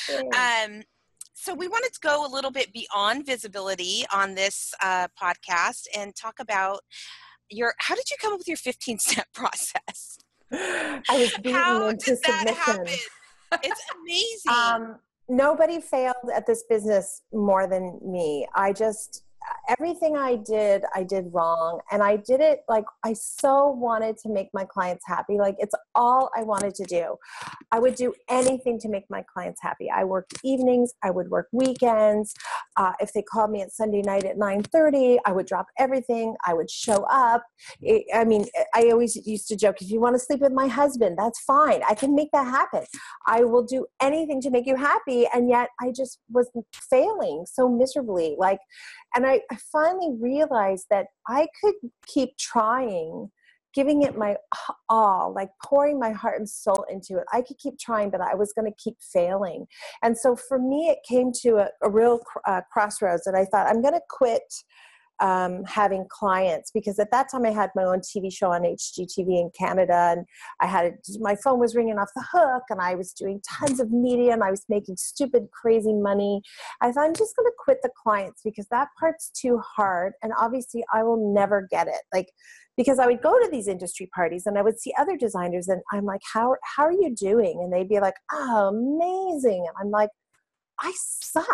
Yeah. 0.09 0.65
Um 0.65 0.83
so 1.35 1.53
we 1.53 1.69
wanted 1.69 1.93
to 1.93 2.01
go 2.01 2.27
a 2.27 2.33
little 2.33 2.51
bit 2.51 2.73
beyond 2.73 3.27
visibility 3.27 4.05
on 4.11 4.35
this 4.35 4.73
uh, 4.83 5.09
podcast 5.21 5.87
and 5.97 6.15
talk 6.15 6.39
about 6.39 6.81
your 7.51 7.75
how 7.79 7.95
did 7.95 8.11
you 8.11 8.17
come 8.21 8.33
up 8.33 8.39
with 8.39 8.49
your 8.49 8.57
15 8.57 8.99
step 8.99 9.27
process 9.35 10.19
i 10.53 11.19
was 11.19 11.33
beaten 11.39 11.55
how 11.55 11.89
into 11.89 12.17
submission. 12.17 12.87
it's 13.63 13.83
amazing. 14.01 14.53
Um, 14.53 14.97
nobody 15.29 15.81
failed 15.81 16.31
at 16.35 16.47
this 16.47 16.65
business 16.69 17.23
more 17.33 17.67
than 17.67 17.99
me. 18.05 18.47
I 18.55 18.73
just 18.73 19.25
everything 19.69 20.17
I 20.17 20.37
did, 20.37 20.85
I 20.95 21.03
did 21.03 21.27
wrong. 21.33 21.81
And 21.91 22.03
I 22.03 22.17
did 22.17 22.41
it 22.41 22.61
like 22.69 22.85
I 23.05 23.13
so 23.13 23.69
wanted 23.69 24.17
to 24.19 24.29
make 24.29 24.49
my 24.53 24.65
clients 24.65 25.05
happy. 25.07 25.39
Like 25.39 25.57
it's 25.59 25.75
all 25.95 26.31
I 26.37 26.43
wanted 26.43 26.75
to 26.77 26.85
do. 26.85 27.17
I 27.71 27.79
would 27.79 27.95
do 27.95 28.13
anything 28.29 28.79
to 28.81 28.89
make 28.89 29.05
my 29.09 29.25
clients 29.33 29.61
happy. 29.63 29.91
I 29.91 30.05
worked 30.05 30.35
evenings, 30.45 30.93
I 31.03 31.11
would 31.11 31.29
work 31.29 31.49
weekends. 31.53 32.35
Uh, 32.77 32.93
if 33.01 33.13
they 33.13 33.23
called 33.23 33.51
me 33.51 33.63
at 33.63 33.73
Sunday 33.73 34.03
night 34.03 34.25
at 34.25 34.37
9:30, 34.37 35.19
I 35.25 35.33
would 35.33 35.47
drop 35.47 35.67
everything. 35.79 36.35
I 36.47 36.55
would 36.55 36.71
show 36.71 37.05
up. 37.11 37.45
It, 37.81 38.05
I 38.15 38.25
mean, 38.25 38.47
I 38.75 38.91
always 38.91 39.17
used 39.27 39.49
to 39.49 39.57
joke, 39.57 39.81
if 39.81 39.91
you 39.91 40.01
want 40.01 40.15
to 40.15 40.19
sleep 40.19 40.41
with 40.41 40.53
my 40.53 40.67
husband, 40.67 41.17
that's 41.19 41.41
fine. 41.41 41.83
I 41.89 41.95
can 41.95 42.15
make 42.15 42.31
that 42.33 42.47
happen. 42.47 42.85
I 43.27 43.45
will 43.45 43.63
do 43.63 43.87
anything 44.01 44.41
to 44.43 44.51
make 44.51 44.67
you 44.67 44.77
happy. 44.77 45.27
And 45.33 45.49
yet 45.49 45.69
I 45.81 45.93
just 45.93 46.19
was 46.31 46.51
failing 46.91 47.45
so 47.47 47.69
miserably. 47.69 48.37
Like, 48.39 48.59
and 49.15 49.27
I, 49.27 49.41
I 49.51 49.57
finally 49.71 50.17
realized 50.21 50.87
that 50.91 51.07
I 51.29 51.49
could 51.61 51.75
keep 52.07 52.37
trying, 52.39 53.31
giving 53.75 54.03
it 54.03 54.17
my 54.17 54.37
all, 54.89 55.33
like 55.35 55.51
pouring 55.65 55.99
my 55.99 56.13
heart 56.13 56.39
and 56.39 56.49
soul 56.49 56.85
into 56.91 57.19
it. 57.19 57.25
I 57.33 57.43
could 57.43 57.59
keep 57.59 57.79
trying, 57.79 58.11
but 58.11 58.21
I 58.21 58.35
was 58.35 58.53
going 58.53 58.71
to 58.71 58.83
keep 58.83 58.97
failing. 59.01 59.67
And 60.03 60.17
so 60.17 60.37
for 60.37 60.59
me, 60.59 60.89
it 60.89 60.99
came 61.09 61.33
to 61.43 61.57
a, 61.59 61.69
a 61.83 61.91
real 61.91 62.21
uh, 62.47 62.63
crossroads, 62.73 63.27
and 63.27 63.37
I 63.37 63.45
thought, 63.45 63.67
I'm 63.67 63.83
going 63.83 63.95
to 63.95 64.01
quit 64.11 64.43
um, 65.23 65.63
having 65.65 66.05
clients 66.11 66.73
because 66.73 66.99
at 66.99 67.13
that 67.13 67.31
time 67.31 67.47
I 67.47 67.51
had 67.51 67.71
my 67.77 67.85
own 67.85 68.01
TV 68.01 68.31
show 68.33 68.53
on 68.53 68.63
HGTV 68.63 69.29
in 69.29 69.51
Canada 69.57 70.15
and 70.17 70.27
I 70.61 70.67
had 70.67 70.95
my 71.21 71.37
phone 71.37 71.61
was 71.61 71.77
ringing 71.77 71.97
off 71.97 72.09
the 72.17 72.25
hook 72.33 72.65
and 72.71 72.81
I 72.81 72.97
was 72.97 73.13
doing 73.13 73.41
tons 73.49 73.79
of 73.79 73.93
media 73.93 74.33
and 74.33 74.43
I 74.43 74.51
was 74.51 74.65
making 74.69 74.97
stupid 74.97 75.45
crazy 75.53 75.95
money. 75.95 76.43
I 76.81 76.91
thought 76.91 77.05
I'm 77.05 77.15
just 77.15 77.37
going 77.37 77.47
to 77.47 77.53
quit 77.57 77.79
the 77.83 77.91
clients 77.97 78.43
because 78.45 78.67
that 78.73 78.89
part's 78.99 79.31
too 79.31 79.59
hard 79.59 80.15
and 80.25 80.33
obviously 80.37 80.85
I 80.93 81.05
will 81.05 81.33
never 81.33 81.69
get 81.71 81.87
it. 81.87 82.03
Like 82.13 82.27
because 82.77 82.99
I 82.99 83.07
would 83.07 83.23
go 83.23 83.39
to 83.39 83.49
these 83.49 83.69
industry 83.69 84.11
parties 84.13 84.47
and 84.47 84.59
I 84.59 84.63
would 84.63 84.81
see 84.81 84.93
other 84.99 85.17
designers 85.17 85.69
and 85.69 85.83
I'm 85.93 86.05
like 86.05 86.23
how 86.33 86.57
how 86.65 86.85
are 86.85 86.93
you 86.93 87.15
doing 87.15 87.61
and 87.63 87.73
they'd 87.73 87.89
be 87.89 88.01
like 88.01 88.15
oh 88.33 88.69
amazing 88.69 89.67
and 89.69 89.77
I'm 89.79 89.91
like 89.91 90.11
I 90.81 90.93
suck 90.97 91.47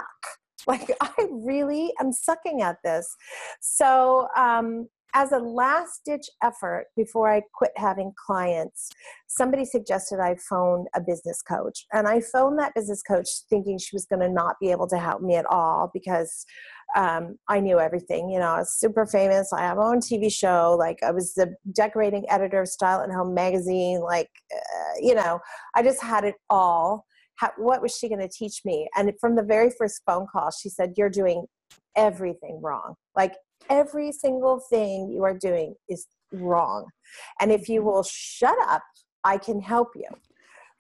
like 0.67 0.91
I 1.01 1.29
really 1.31 1.93
am 2.01 2.13
sucking 2.13 2.63
at 2.63 2.77
this. 2.85 3.15
So 3.61 4.29
um, 4.37 4.89
as 5.15 5.33
a 5.33 5.39
last 5.39 6.03
ditch 6.05 6.29
effort 6.43 6.87
before 6.97 7.33
I 7.33 7.43
quit 7.55 7.73
having 7.77 8.13
clients, 8.27 8.91
somebody 9.27 9.65
suggested 9.65 10.21
I 10.21 10.37
phone 10.49 10.87
a 10.95 11.01
business 11.01 11.41
coach. 11.43 11.87
And 11.93 12.07
I 12.07 12.21
phoned 12.21 12.59
that 12.59 12.75
business 12.75 13.03
coach 13.03 13.29
thinking 13.49 13.79
she 13.79 13.95
was 13.95 14.07
going 14.07 14.21
to 14.21 14.29
not 14.29 14.57
be 14.61 14.71
able 14.71 14.87
to 14.89 14.99
help 14.99 15.23
me 15.23 15.37
at 15.37 15.47
all 15.47 15.91
because 15.95 16.45
um, 16.97 17.39
I 17.49 17.61
knew 17.61 17.79
everything. 17.79 18.31
You 18.31 18.39
know, 18.39 18.49
I 18.49 18.59
was 18.61 18.75
super 18.79 19.07
famous. 19.07 19.53
I 19.53 19.63
have 19.63 19.77
my 19.77 19.85
own 19.85 20.01
TV 20.01 20.31
show. 20.33 20.77
Like, 20.79 21.03
I 21.03 21.11
was 21.11 21.35
the 21.35 21.55
decorating 21.75 22.25
editor 22.29 22.63
of 22.63 22.69
Style 22.69 23.01
at 23.01 23.11
Home 23.11 23.35
magazine. 23.35 24.01
Like, 24.01 24.31
uh, 24.55 24.95
you 25.01 25.15
know, 25.15 25.41
I 25.75 25.83
just 25.83 26.03
had 26.03 26.25
it 26.25 26.37
all. 26.51 27.07
How, 27.39 27.51
what 27.57 27.83
was 27.83 27.97
she 27.97 28.09
going 28.09 28.21
to 28.21 28.29
teach 28.29 28.61
me? 28.65 28.89
And 28.97 29.13
from 29.21 29.37
the 29.37 29.43
very 29.43 29.71
first 29.71 30.03
phone 30.07 30.27
call, 30.31 30.51
she 30.51 30.69
said, 30.69 30.95
You're 30.97 31.11
doing 31.11 31.47
everything 31.97 32.61
wrong. 32.63 32.95
Like, 33.17 33.35
every 33.71 34.13
single 34.13 34.61
thing 34.71 35.11
you 35.11 35.25
are 35.25 35.37
doing 35.37 35.75
is 35.89 36.07
wrong. 36.33 36.87
And 37.41 37.51
if 37.51 37.69
you 37.69 37.81
mm-hmm. 37.81 37.89
will 37.89 38.03
shut 38.05 38.57
up, 38.69 38.83
I 39.25 39.39
can 39.39 39.61
help 39.61 39.89
you. 39.95 40.09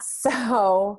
So, 0.00 0.96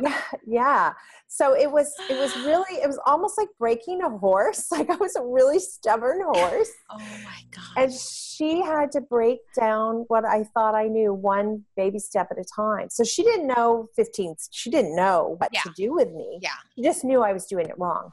yeah, 0.00 0.20
yeah. 0.46 0.92
So 1.28 1.54
it 1.54 1.70
was 1.70 1.90
it 2.10 2.18
was 2.18 2.36
really 2.44 2.76
it 2.82 2.86
was 2.86 2.98
almost 3.06 3.38
like 3.38 3.48
breaking 3.58 4.02
a 4.02 4.10
horse. 4.10 4.66
Like 4.72 4.90
I 4.90 4.96
was 4.96 5.16
a 5.16 5.22
really 5.22 5.58
stubborn 5.58 6.20
horse. 6.22 6.70
Oh 6.90 6.98
my 6.98 7.42
god. 7.50 7.82
And 7.82 7.92
she 7.92 8.60
had 8.62 8.90
to 8.92 9.00
break 9.00 9.38
down 9.58 10.04
what 10.08 10.24
I 10.24 10.44
thought 10.54 10.74
I 10.74 10.88
knew 10.88 11.14
one 11.14 11.64
baby 11.76 11.98
step 11.98 12.28
at 12.30 12.38
a 12.38 12.44
time. 12.44 12.88
So 12.90 13.04
she 13.04 13.22
didn't 13.22 13.46
know 13.46 13.88
15 13.96 14.34
she 14.50 14.70
didn't 14.70 14.94
know 14.96 15.36
what 15.38 15.50
Yeah. 15.52 15.62
to 15.62 15.72
do 15.74 15.94
with 15.94 16.10
me. 16.12 16.38
Yeah. 16.42 16.50
She 16.74 16.82
just 16.82 17.04
knew 17.04 17.22
I 17.22 17.32
was 17.32 17.46
doing 17.46 17.66
it 17.66 17.78
wrong 17.78 18.12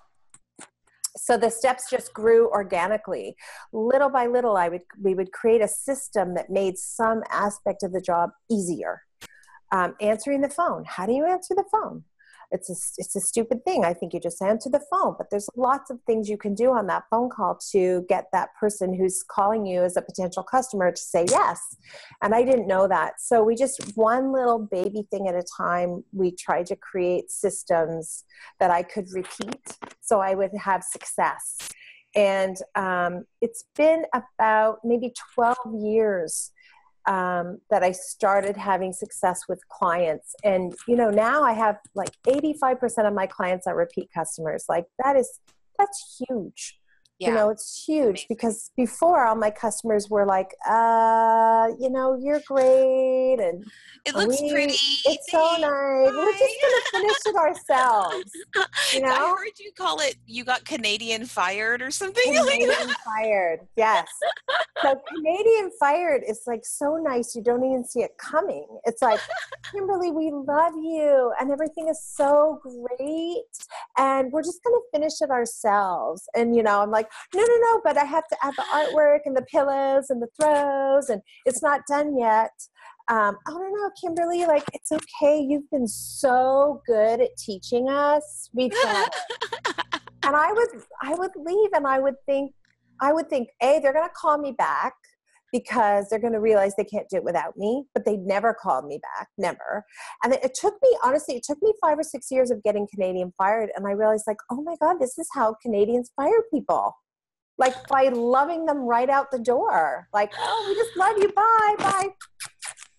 so 1.18 1.38
the 1.38 1.50
steps 1.50 1.90
just 1.90 2.14
grew 2.14 2.50
organically 2.52 3.36
little 3.74 4.10
by 4.10 4.28
little 4.28 4.56
i 4.56 4.70
would 4.70 4.82
we 5.02 5.16
would 5.16 5.32
create 5.32 5.60
a 5.62 5.68
system 5.68 6.36
that 6.36 6.50
made 6.50 6.78
some 6.78 7.24
aspect 7.32 7.82
of 7.84 7.92
the 7.92 8.00
job 8.00 8.30
easier 8.50 9.02
um, 9.72 9.96
answering 10.02 10.42
the 10.42 10.50
phone. 10.50 10.84
How 10.86 11.06
do 11.06 11.14
you 11.14 11.26
answer 11.26 11.56
the 11.56 11.66
phone? 11.72 12.04
It's 12.52 12.70
a, 12.70 12.76
it's 12.98 13.16
a 13.16 13.22
stupid 13.22 13.64
thing. 13.64 13.86
I 13.86 13.94
think 13.94 14.14
you 14.14 14.20
just 14.20 14.42
answer 14.42 14.70
the 14.70 14.82
phone 14.92 15.16
but 15.18 15.30
there's 15.30 15.50
lots 15.56 15.92
of 15.92 16.00
things 16.08 16.30
you 16.30 16.38
can 16.38 16.56
do 16.56 16.72
on 16.72 16.88
that 16.88 17.04
phone 17.10 17.30
call 17.30 17.60
to 17.72 18.06
get 18.10 18.26
that 18.34 18.50
person 18.60 18.94
who's 18.94 19.24
calling 19.24 19.66
you 19.66 19.84
as 19.84 19.98
a 19.98 20.02
potential 20.02 20.44
customer 20.44 20.92
to 20.92 21.02
say 21.02 21.26
yes. 21.30 21.60
And 22.22 22.34
i 22.34 22.44
didn't 22.44 22.68
know 22.68 22.88
that. 22.88 23.22
So 23.22 23.44
we 23.44 23.56
just 23.56 23.96
one 23.96 24.34
little 24.34 24.60
baby 24.60 25.04
thing 25.12 25.28
at 25.28 25.36
a 25.36 25.44
time 25.58 26.04
we 26.12 26.32
tried 26.32 26.66
to 26.68 26.76
create 26.76 27.30
systems 27.30 28.24
that 28.60 28.72
i 28.72 28.82
could 28.82 29.08
repeat. 29.14 29.78
So 30.02 30.20
I 30.20 30.34
would 30.34 30.52
have 30.58 30.84
success. 30.84 31.70
And 32.16 32.58
um, 32.76 33.26
it's 33.42 33.66
been 33.76 34.06
about 34.14 34.80
maybe 34.84 35.14
12 35.36 35.58
years 35.80 36.52
um, 37.08 37.60
that 37.70 37.84
I 37.84 37.92
started 37.92 38.58
having 38.58 38.94
success 38.94 39.42
with 39.48 39.68
clients. 39.68 40.36
And, 40.44 40.74
you 40.88 40.96
know, 40.96 41.10
now 41.10 41.44
I 41.44 41.54
have 41.54 41.78
like 41.96 42.12
85% 42.28 43.08
of 43.08 43.14
my 43.14 43.28
clients 43.28 43.68
are 43.68 43.76
repeat 43.76 44.10
customers. 44.14 44.66
Like 44.70 44.86
that 45.04 45.16
is, 45.16 45.40
that's 45.78 46.24
huge. 46.30 46.79
Yeah. 47.20 47.30
You 47.30 47.34
know, 47.36 47.50
it's 47.50 47.84
huge 47.86 48.02
Amazing. 48.06 48.26
because 48.30 48.72
before 48.78 49.26
all 49.26 49.36
my 49.36 49.52
customers 49.52 50.10
were 50.10 50.26
like, 50.26 50.56
uh, 50.68 51.68
you 51.78 51.90
know, 51.90 52.18
you're 52.18 52.40
great 52.48 53.40
and 53.42 53.66
it 54.06 54.16
looks 54.16 54.42
we- 54.42 54.50
pretty. 54.52 54.74
it's 55.06 55.30
so 55.30 55.38
nice. 55.60 56.14
We're 56.14 56.32
just 56.32 56.56
gonna 56.62 56.82
finish 57.04 57.18
it 57.26 57.36
ourselves. 57.36 58.32
You 58.94 59.00
I 59.06 59.18
know? 59.18 59.36
heard 59.36 59.50
you 59.60 59.72
call 59.78 60.00
it 60.00 60.16
you 60.26 60.46
got 60.46 60.64
Canadian 60.64 61.26
fired 61.26 61.82
or 61.82 61.92
something 61.92 62.24
like 62.34 62.46
that. 62.46 62.52
Canadian 62.52 62.96
fired. 63.06 63.60
Yes. 63.76 64.08
So 64.82 64.96
Canadian 65.14 65.72
fired 65.78 66.22
is 66.26 66.44
like 66.48 66.62
so 66.64 66.96
nice 66.96 67.36
you 67.36 67.44
don't 67.44 67.62
even 67.66 67.84
see 67.86 68.00
it 68.02 68.12
coming. 68.18 68.66
It's 68.86 69.02
like, 69.02 69.20
Kimberly, 69.74 70.10
we 70.10 70.32
love 70.32 70.72
you 70.76 71.34
and 71.38 71.52
everything 71.52 71.90
is 71.90 72.02
so 72.02 72.62
great. 72.64 73.44
And 73.98 74.32
we're 74.32 74.42
just 74.42 74.64
gonna 74.64 74.78
finish 74.94 75.16
it 75.20 75.32
ourselves. 75.32 76.24
And 76.34 76.56
you 76.56 76.64
know, 76.64 76.80
I'm 76.82 76.92
like, 76.92 77.09
no, 77.36 77.42
no, 77.42 77.58
no, 77.62 77.82
but 77.84 77.98
I 77.98 78.06
have 78.06 78.28
to 78.28 78.38
add 78.44 78.54
the 78.56 78.64
artwork 78.74 79.20
and 79.26 79.36
the 79.36 79.44
pillows 79.44 80.10
and 80.10 80.22
the 80.22 80.28
throws, 80.40 81.10
and 81.10 81.22
it's 81.46 81.62
not 81.62 81.82
done 81.88 82.18
yet. 82.18 82.52
Um, 83.10 83.38
I 83.48 83.52
don't 83.52 83.74
know, 83.74 83.90
Kimberly, 84.00 84.46
like 84.46 84.64
it's 84.74 84.92
okay. 84.92 85.40
You've 85.40 85.70
been 85.72 85.88
so 85.88 86.82
good 86.86 87.22
at 87.22 87.36
teaching 87.38 87.90
us. 87.90 88.50
We've 88.54 88.72
and 88.86 90.36
I 90.36 90.52
would 90.52 90.70
I 91.02 91.16
would 91.16 91.32
leave 91.36 91.70
and 91.74 91.88
I 91.88 92.00
would 92.00 92.16
think 92.26 92.54
I 93.02 93.14
would 93.14 93.30
think, 93.30 93.50
A, 93.62 93.80
they're 93.80 93.94
gonna 93.94 94.10
call 94.16 94.38
me 94.38 94.52
back 94.52 94.94
because 95.52 96.10
they're 96.10 96.20
gonna 96.20 96.40
realize 96.40 96.76
they 96.76 96.84
can't 96.84 97.10
do 97.10 97.18
it 97.18 97.24
without 97.24 97.58
me, 97.58 97.86
but 97.94 98.06
they 98.06 98.18
never 98.18 98.54
called 98.54 98.86
me 98.86 99.00
back, 99.02 99.28
never. 99.38 99.86
And 100.24 100.34
it, 100.34 100.44
it 100.44 100.54
took 100.54 100.76
me, 100.82 100.98
honestly, 101.04 101.36
it 101.36 101.44
took 101.44 101.62
me 101.62 101.74
five 101.82 101.98
or 101.98 102.04
six 102.04 102.32
years 102.32 102.52
of 102.52 102.64
getting 102.64 102.88
Canadian 102.94 103.34
fired, 103.38 103.70
and 103.76 103.88
I 103.88 103.92
realized 103.92 104.26
like, 104.28 104.38
oh 104.52 104.62
my 104.62 104.76
God, 104.82 104.98
this 105.00 105.18
is 105.18 105.28
how 105.34 105.56
Canadians 105.62 106.12
fire 106.16 106.44
people. 106.52 106.96
Like 107.58 107.88
by 107.90 108.08
loving 108.08 108.66
them 108.66 108.80
right 108.80 109.10
out 109.10 109.32
the 109.32 109.40
door. 109.40 110.08
Like, 110.14 110.32
oh, 110.38 110.66
we 110.70 110.76
just 110.76 110.96
love 110.96 111.18
you. 111.18 111.28
Bye, 111.34 111.76
bye. 111.78 112.08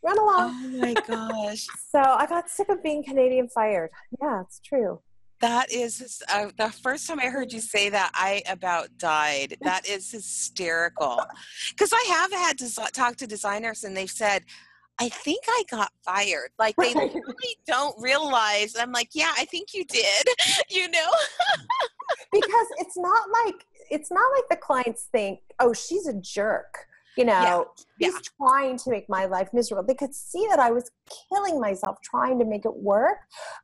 Run 0.02 0.18
along. 0.18 0.50
Oh 0.54 0.78
my 0.80 0.94
gosh. 0.94 1.66
So 1.90 1.98
I 1.98 2.24
got 2.26 2.48
sick 2.48 2.68
of 2.68 2.84
being 2.84 3.02
Canadian 3.02 3.48
fired. 3.48 3.90
Yeah, 4.22 4.42
it's 4.42 4.60
true. 4.60 5.00
That 5.40 5.72
is 5.72 6.22
uh, 6.32 6.48
the 6.58 6.70
first 6.70 7.06
time 7.06 7.18
I 7.18 7.26
heard 7.26 7.52
you 7.52 7.60
say 7.60 7.88
that, 7.88 8.10
I 8.14 8.42
about 8.48 8.88
died. 8.98 9.56
That 9.62 9.88
is 9.88 10.10
hysterical. 10.10 11.20
Because 11.70 11.92
I 11.92 12.04
have 12.10 12.32
had 12.32 12.58
to 12.58 12.74
talk 12.92 13.16
to 13.16 13.26
designers 13.26 13.84
and 13.84 13.96
they've 13.96 14.10
said, 14.10 14.44
I 15.00 15.08
think 15.08 15.40
I 15.48 15.62
got 15.70 15.92
fired. 16.04 16.50
Like 16.58 16.76
they 16.76 16.92
Right. 16.92 17.14
really 17.14 17.56
don't 17.66 17.96
realize. 18.02 18.76
I'm 18.78 18.92
like, 18.92 19.08
yeah, 19.14 19.32
I 19.38 19.46
think 19.46 19.72
you 19.72 19.84
did. 19.84 20.26
You 20.68 20.88
know? 20.88 21.10
because 22.32 22.66
it's 22.78 22.96
not 22.96 23.24
like 23.44 23.64
it's 23.90 24.10
not 24.10 24.30
like 24.36 24.44
the 24.50 24.56
clients 24.56 25.08
think 25.10 25.40
oh 25.58 25.72
she's 25.72 26.06
a 26.06 26.14
jerk 26.14 26.86
you 27.16 27.24
know 27.24 27.66
Yeah, 27.98 28.08
he's 28.08 28.20
trying 28.40 28.76
to 28.78 28.90
make 28.90 29.06
my 29.08 29.24
life 29.26 29.48
miserable. 29.52 29.86
They 29.86 29.94
could 29.94 30.14
see 30.14 30.46
that 30.50 30.58
i 30.60 30.70
was 30.70 30.90
killing 31.28 31.60
myself 31.60 31.96
trying 32.02 32.38
to 32.38 32.44
make 32.44 32.64
it 32.64 32.76
work 32.76 33.18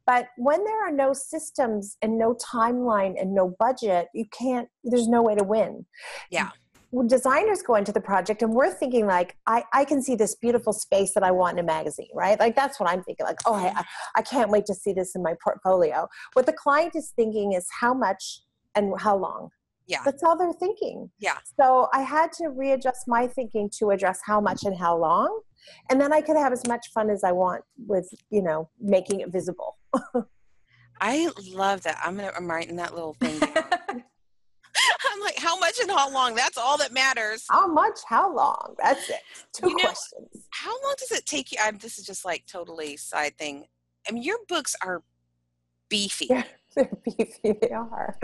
but 0.07 0.29
when 0.37 0.65
there 0.65 0.87
are 0.87 0.93
no 0.93 1.13
systems 1.13 1.97
and 2.03 2.19
no 2.19 2.35
timeline 2.35 3.15
and 3.21 3.35
no 3.35 3.55
budget 3.59 4.09
you 4.15 4.25
can't 4.37 4.69
there's 4.85 5.09
no 5.09 5.23
way 5.23 5.35
to 5.35 5.45
win. 5.45 5.87
Yeah. 6.31 6.51
when 6.91 7.07
designers 7.09 7.63
go 7.63 7.75
into 7.75 7.93
the 7.93 8.01
project 8.01 8.43
and 8.43 8.53
we're 8.53 8.73
thinking 8.73 9.07
like 9.07 9.37
I, 9.47 9.65
I 9.73 9.85
can 9.85 10.01
see 10.03 10.15
this 10.17 10.35
beautiful 10.35 10.73
space 10.73 11.15
that 11.15 11.23
i 11.23 11.31
want 11.31 11.59
in 11.59 11.65
a 11.65 11.67
magazine 11.67 12.09
right? 12.15 12.39
Like 12.39 12.55
that's 12.57 12.79
what 12.81 12.89
i'm 12.91 13.03
thinking 13.03 13.27
like 13.27 13.39
oh 13.47 13.55
I- 13.55 13.85
I 14.17 14.23
can't 14.23 14.51
wait 14.51 14.67
to 14.67 14.75
see 14.75 14.93
this 14.93 15.15
in 15.15 15.23
my 15.23 15.35
portfolio. 15.43 16.09
What 16.35 16.47
the 16.47 16.53
client 16.53 16.93
is 16.97 17.13
thinking 17.15 17.53
is 17.53 17.67
how 17.81 17.93
much 17.95 18.41
and 18.75 18.93
how 19.01 19.17
long 19.17 19.51
Yeah. 19.87 20.01
that's 20.05 20.23
all 20.23 20.37
they're 20.37 20.53
thinking 20.53 21.11
Yeah. 21.19 21.39
so 21.59 21.89
i 21.93 22.01
had 22.03 22.33
to 22.39 22.49
readjust 22.49 23.07
my 23.07 23.27
thinking 23.27 23.71
to 23.79 23.91
address 23.91 24.21
how 24.25 24.41
much 24.41 24.65
and 24.65 24.77
how 24.79 24.97
long 24.99 25.41
and 25.91 26.01
then 26.01 26.13
i 26.13 26.21
could 26.21 26.37
have 26.37 26.53
as 26.53 26.67
much 26.67 26.87
fun 26.95 27.09
as 27.11 27.23
i 27.25 27.33
want 27.33 27.63
with 27.87 28.09
you 28.31 28.43
know 28.43 28.69
making 28.81 29.21
it 29.21 29.31
visible 29.31 29.79
I 30.99 31.29
love 31.53 31.83
that. 31.83 31.99
I'm 32.03 32.17
gonna 32.17 32.33
I'm 32.35 32.49
writing 32.49 32.77
that 32.77 32.95
little 32.95 33.15
thing 33.21 33.39
down. 33.39 33.53
I'm 35.11 35.21
like, 35.21 35.39
how 35.39 35.59
much 35.59 35.79
and 35.81 35.91
how 35.91 36.11
long? 36.11 36.35
That's 36.35 36.57
all 36.57 36.79
that 36.79 36.91
matters. 36.93 37.45
how 37.51 37.67
much 37.67 37.99
how 38.09 38.35
long 38.35 38.75
that's 38.83 39.09
it 39.11 39.21
two 39.53 39.69
You 39.69 39.77
know- 39.77 39.83
questions 39.85 40.47
How 40.53 40.71
long 40.71 40.95
does 40.99 41.13
it 41.13 41.27
take 41.27 41.53
you? 41.53 41.59
I'm, 41.63 41.77
this 41.77 41.99
is 41.99 42.07
just 42.07 42.25
like 42.25 42.45
totally 42.47 42.97
side 42.97 43.37
thing. 43.37 43.67
I 44.09 44.13
mean, 44.13 44.23
your 44.23 44.39
books 44.49 44.75
are 44.83 45.03
beefy. 45.91 46.29
Yeah. 46.31 46.45
they're 46.75 46.91
beefy 47.05 47.53
they 47.61 47.71
are 47.73 48.19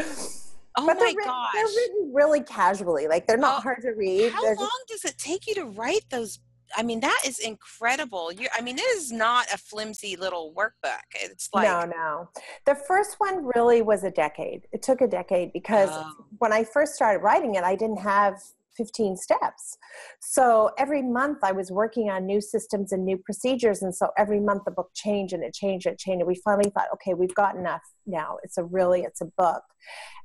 Oh 0.76 0.86
but 0.86 0.94
my 0.94 1.00
they're, 1.00 1.06
written, 1.08 1.24
gosh. 1.24 1.52
they're 1.54 1.64
written 1.66 2.12
really 2.14 2.40
casually 2.42 3.06
like 3.08 3.26
they're 3.26 3.36
not 3.36 3.58
Oh, 3.58 3.60
hard 3.60 3.82
to 3.82 3.90
read 3.90 4.32
How 4.32 4.42
They're 4.42 4.56
long 4.56 4.70
does 4.88 5.04
it 5.04 5.18
take 5.18 5.46
you 5.46 5.54
to 5.56 5.64
write 5.66 6.04
those? 6.10 6.40
I 6.74 6.82
mean, 6.82 7.00
that 7.00 7.20
is 7.26 7.38
incredible. 7.38 8.32
You, 8.32 8.48
I 8.56 8.62
mean, 8.62 8.78
it 8.78 8.82
is 8.96 9.12
not 9.12 9.46
a 9.52 9.58
flimsy 9.58 10.16
little 10.16 10.54
workbook. 10.56 11.02
It's 11.20 11.50
like, 11.52 11.68
no, 11.68 11.84
no. 11.84 12.30
The 12.64 12.74
first 12.74 13.16
one 13.18 13.44
really 13.54 13.82
was 13.82 14.04
a 14.04 14.10
decade. 14.10 14.62
It 14.72 14.80
took 14.82 15.02
a 15.02 15.06
decade 15.06 15.52
because 15.52 15.90
Oh. 15.92 16.10
when 16.38 16.50
I 16.50 16.64
first 16.64 16.94
started 16.94 17.18
writing 17.18 17.56
it, 17.56 17.64
I 17.64 17.76
didn't 17.76 17.98
have 18.00 18.40
15 18.76 19.16
steps. 19.16 19.76
So 20.20 20.70
every 20.78 21.02
month 21.02 21.38
I 21.42 21.52
was 21.52 21.70
working 21.70 22.10
on 22.10 22.26
new 22.26 22.40
systems 22.40 22.92
and 22.92 23.04
new 23.04 23.18
procedures. 23.18 23.82
And 23.82 23.94
so 23.94 24.08
every 24.16 24.40
month 24.40 24.62
the 24.64 24.70
book 24.70 24.90
changed 24.94 25.34
and 25.34 25.42
it 25.42 25.54
changed 25.54 25.86
and 25.86 25.94
it 25.94 25.98
changed. 25.98 26.20
And 26.20 26.28
we 26.28 26.40
finally 26.44 26.70
thought, 26.70 26.88
okay, 26.94 27.14
we've 27.14 27.34
got 27.34 27.56
enough 27.56 27.82
now. 28.06 28.38
It's 28.42 28.58
a 28.58 28.64
really, 28.64 29.02
it's 29.02 29.20
a 29.20 29.26
book. 29.36 29.62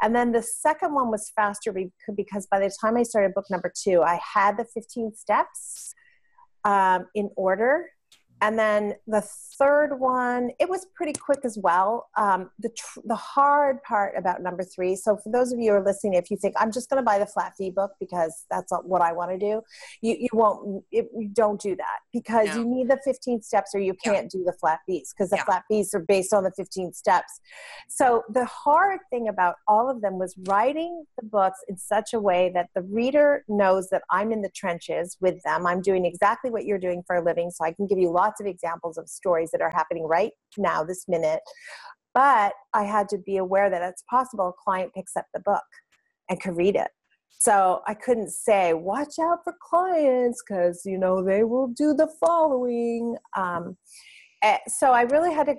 And 0.01 0.15
then 0.15 0.31
the 0.31 0.43
second 0.43 0.93
one 0.93 1.09
was 1.09 1.31
faster 1.35 1.73
because 2.15 2.47
by 2.47 2.59
the 2.59 2.71
time 2.81 2.97
I 2.97 3.03
started 3.03 3.33
book 3.33 3.45
number 3.49 3.71
two, 3.75 4.01
I 4.01 4.19
had 4.33 4.57
the 4.57 4.65
15 4.73 5.13
steps 5.15 5.93
um, 6.63 7.07
in 7.15 7.29
order 7.35 7.85
and 8.41 8.57
then 8.57 8.93
the 9.07 9.21
third 9.57 9.99
one, 9.99 10.51
it 10.59 10.69
was 10.69 10.85
pretty 10.95 11.13
quick 11.13 11.39
as 11.43 11.57
well. 11.57 12.09
Um, 12.17 12.51
the 12.59 12.69
tr- 12.69 12.99
the 13.05 13.15
hard 13.15 13.81
part 13.83 14.13
about 14.15 14.41
number 14.41 14.63
three. 14.63 14.95
So 14.95 15.17
for 15.17 15.31
those 15.31 15.51
of 15.51 15.59
you 15.59 15.71
who 15.71 15.77
are 15.77 15.83
listening, 15.83 16.13
if 16.13 16.29
you 16.29 16.37
think 16.37 16.53
I'm 16.57 16.71
just 16.71 16.89
going 16.89 17.01
to 17.01 17.05
buy 17.05 17.17
the 17.17 17.25
flat 17.25 17.53
fee 17.57 17.71
book 17.71 17.91
because 17.99 18.45
that's 18.51 18.71
what 18.83 19.01
I 19.01 19.11
want 19.11 19.31
to 19.31 19.37
do, 19.37 19.61
you 20.01 20.15
you 20.19 20.29
won't. 20.33 20.83
It, 20.91 21.09
you 21.17 21.29
don't 21.29 21.59
do 21.59 21.75
that 21.75 21.99
because 22.13 22.47
no. 22.49 22.57
you 22.57 22.65
need 22.65 22.89
the 22.89 22.99
15 23.03 23.41
steps, 23.41 23.71
or 23.73 23.79
you 23.79 23.93
can't 24.03 24.25
yeah. 24.33 24.39
do 24.39 24.43
the 24.43 24.53
flat 24.53 24.79
fees 24.85 25.13
because 25.15 25.31
the 25.31 25.37
yeah. 25.37 25.45
flat 25.45 25.63
fees 25.67 25.93
are 25.93 25.99
based 26.07 26.33
on 26.33 26.43
the 26.43 26.51
15 26.51 26.93
steps. 26.93 27.41
So 27.89 28.23
the 28.29 28.45
hard 28.45 28.99
thing 29.09 29.27
about 29.27 29.55
all 29.67 29.89
of 29.89 30.01
them 30.01 30.19
was 30.19 30.35
writing 30.47 31.05
the 31.19 31.25
books 31.25 31.59
in 31.67 31.77
such 31.77 32.13
a 32.13 32.19
way 32.19 32.51
that 32.53 32.69
the 32.75 32.81
reader 32.83 33.43
knows 33.47 33.89
that 33.89 34.03
I'm 34.11 34.31
in 34.31 34.41
the 34.41 34.49
trenches 34.49 35.17
with 35.19 35.41
them. 35.43 35.65
I'm 35.65 35.81
doing 35.81 36.05
exactly 36.05 36.51
what 36.51 36.65
you're 36.65 36.77
doing 36.77 37.03
for 37.07 37.15
a 37.15 37.23
living, 37.23 37.49
so 37.49 37.65
I 37.65 37.71
can 37.71 37.87
give 37.87 37.97
you 37.97 38.11
lots 38.11 38.26
lots 38.27 38.41
of 38.41 38.47
examples 38.47 38.97
of 38.97 39.07
stories 39.07 39.51
that 39.51 39.61
are 39.61 39.69
happening 39.69 40.03
right 40.03 40.31
now, 40.57 40.83
this 40.83 41.05
minute. 41.07 41.39
But 42.13 42.53
I 42.73 42.83
had 42.83 43.07
to 43.09 43.17
be 43.17 43.37
aware 43.37 43.69
that 43.69 43.81
it's 43.81 44.03
possible 44.09 44.49
a 44.49 44.63
client 44.63 44.93
picks 44.93 45.15
up 45.15 45.25
the 45.33 45.39
book 45.39 45.63
and 46.29 46.39
can 46.39 46.55
read 46.55 46.75
it. 46.75 46.89
So 47.39 47.81
I 47.87 47.93
couldn't 47.93 48.31
say, 48.31 48.73
watch 48.73 49.19
out 49.21 49.39
for 49.43 49.53
clients 49.61 50.41
because, 50.41 50.81
you 50.85 50.97
know, 50.97 51.23
they 51.23 51.43
will 51.43 51.67
do 51.67 51.93
the 51.93 52.09
following. 52.19 53.15
Um, 53.35 53.77
eh, 54.41 54.57
so 54.67 54.91
I 54.91 55.03
really 55.03 55.33
had 55.33 55.47
to 55.47 55.55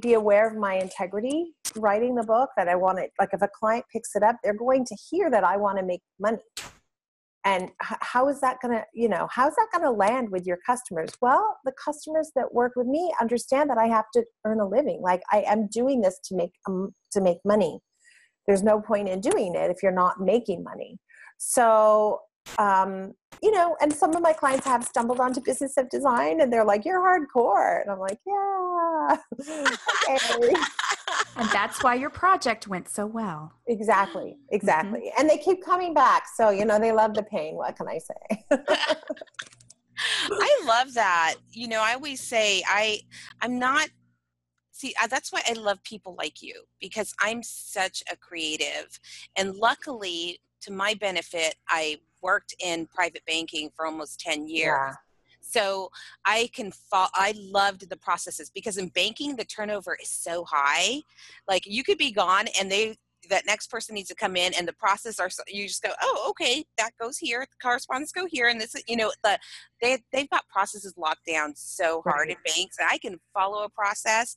be 0.00 0.14
aware 0.14 0.48
of 0.48 0.56
my 0.56 0.74
integrity 0.74 1.52
writing 1.76 2.14
the 2.14 2.22
book 2.22 2.50
that 2.56 2.68
I 2.68 2.76
wanted. 2.76 3.10
Like 3.18 3.30
if 3.32 3.42
a 3.42 3.48
client 3.48 3.84
picks 3.92 4.14
it 4.14 4.22
up, 4.22 4.36
they're 4.44 4.54
going 4.54 4.84
to 4.86 4.96
hear 5.10 5.30
that 5.30 5.42
I 5.42 5.56
want 5.56 5.78
to 5.78 5.84
make 5.84 6.02
money 6.20 6.38
and 7.44 7.70
how 7.78 8.28
is 8.28 8.40
that 8.40 8.56
going 8.62 8.72
to 8.74 8.84
you 8.94 9.08
know 9.08 9.28
how's 9.30 9.54
that 9.56 9.68
going 9.72 9.84
to 9.84 9.90
land 9.90 10.30
with 10.30 10.46
your 10.46 10.58
customers? 10.66 11.10
Well 11.20 11.58
the 11.64 11.72
customers 11.72 12.30
that 12.36 12.52
work 12.54 12.72
with 12.76 12.86
me 12.86 13.12
understand 13.20 13.70
that 13.70 13.78
i 13.78 13.86
have 13.86 14.06
to 14.14 14.24
earn 14.44 14.60
a 14.60 14.68
living. 14.68 15.00
Like 15.02 15.22
i 15.30 15.44
am 15.46 15.68
doing 15.68 16.00
this 16.00 16.18
to 16.24 16.36
make 16.36 16.52
um, 16.66 16.94
to 17.12 17.20
make 17.20 17.38
money. 17.44 17.80
There's 18.46 18.62
no 18.62 18.80
point 18.80 19.08
in 19.08 19.20
doing 19.20 19.54
it 19.54 19.70
if 19.70 19.82
you're 19.82 19.92
not 19.92 20.20
making 20.20 20.62
money. 20.62 20.98
So 21.38 22.20
um, 22.58 23.12
you 23.42 23.50
know 23.50 23.76
and 23.80 23.92
some 23.92 24.14
of 24.14 24.22
my 24.22 24.32
clients 24.32 24.66
have 24.66 24.84
stumbled 24.84 25.20
onto 25.20 25.40
business 25.40 25.76
of 25.76 25.88
design 25.90 26.40
and 26.40 26.52
they're 26.52 26.64
like 26.64 26.84
you're 26.84 27.00
hardcore. 27.00 27.82
And 27.82 27.90
i'm 27.90 27.98
like 27.98 28.18
yeah 28.26 29.16
and 31.36 31.48
that's 31.50 31.82
why 31.82 31.94
your 31.94 32.10
project 32.10 32.66
went 32.68 32.88
so 32.88 33.06
well. 33.06 33.52
Exactly, 33.66 34.36
exactly. 34.50 35.00
Mm-hmm. 35.00 35.20
And 35.20 35.30
they 35.30 35.38
keep 35.38 35.64
coming 35.64 35.94
back. 35.94 36.26
So, 36.34 36.50
you 36.50 36.64
know, 36.64 36.78
they 36.78 36.92
love 36.92 37.14
the 37.14 37.22
pain. 37.22 37.56
What 37.56 37.76
can 37.76 37.88
I 37.88 37.98
say? 37.98 38.44
I 40.30 40.60
love 40.66 40.94
that. 40.94 41.34
You 41.50 41.68
know, 41.68 41.80
I 41.80 41.94
always 41.94 42.20
say 42.20 42.62
I 42.66 43.00
I'm 43.40 43.58
not 43.58 43.88
see 44.72 44.94
that's 45.08 45.32
why 45.32 45.42
I 45.48 45.52
love 45.54 45.82
people 45.84 46.14
like 46.16 46.42
you 46.42 46.62
because 46.80 47.14
I'm 47.20 47.42
such 47.42 48.02
a 48.10 48.16
creative 48.16 48.98
and 49.36 49.54
luckily 49.54 50.40
to 50.62 50.72
my 50.72 50.94
benefit 50.94 51.54
I 51.68 51.98
worked 52.22 52.54
in 52.58 52.86
private 52.86 53.22
banking 53.26 53.70
for 53.76 53.86
almost 53.86 54.18
10 54.20 54.48
years. 54.48 54.66
Yeah. 54.66 54.94
So 55.48 55.90
I 56.24 56.48
can 56.52 56.72
fall. 56.72 57.08
I 57.14 57.34
loved 57.36 57.88
the 57.88 57.96
processes 57.96 58.50
because 58.52 58.76
in 58.76 58.88
banking 58.88 59.36
the 59.36 59.44
turnover 59.44 59.96
is 60.02 60.10
so 60.10 60.44
high. 60.48 61.02
Like 61.48 61.64
you 61.66 61.84
could 61.84 61.98
be 61.98 62.12
gone 62.12 62.46
and 62.58 62.70
they 62.70 62.96
that 63.30 63.46
next 63.46 63.68
person 63.68 63.94
needs 63.94 64.08
to 64.08 64.14
come 64.14 64.36
in 64.36 64.52
and 64.54 64.66
the 64.66 64.72
process 64.72 65.18
are 65.18 65.28
you 65.48 65.66
just 65.66 65.82
go 65.82 65.90
oh 66.02 66.26
okay 66.28 66.64
that 66.78 66.90
goes 67.00 67.18
here 67.18 67.40
the 67.40 67.62
correspondence 67.62 68.12
go 68.12 68.26
here 68.26 68.48
and 68.48 68.60
this 68.60 68.74
you 68.86 68.96
know 68.96 69.10
the 69.22 69.38
they, 69.80 69.98
they've 70.12 70.30
got 70.30 70.46
processes 70.48 70.94
locked 70.96 71.26
down 71.26 71.52
so 71.56 72.02
hard 72.02 72.28
right. 72.28 72.30
in 72.30 72.36
banks 72.44 72.76
and 72.78 72.88
i 72.90 72.98
can 72.98 73.18
follow 73.32 73.64
a 73.64 73.68
process 73.68 74.36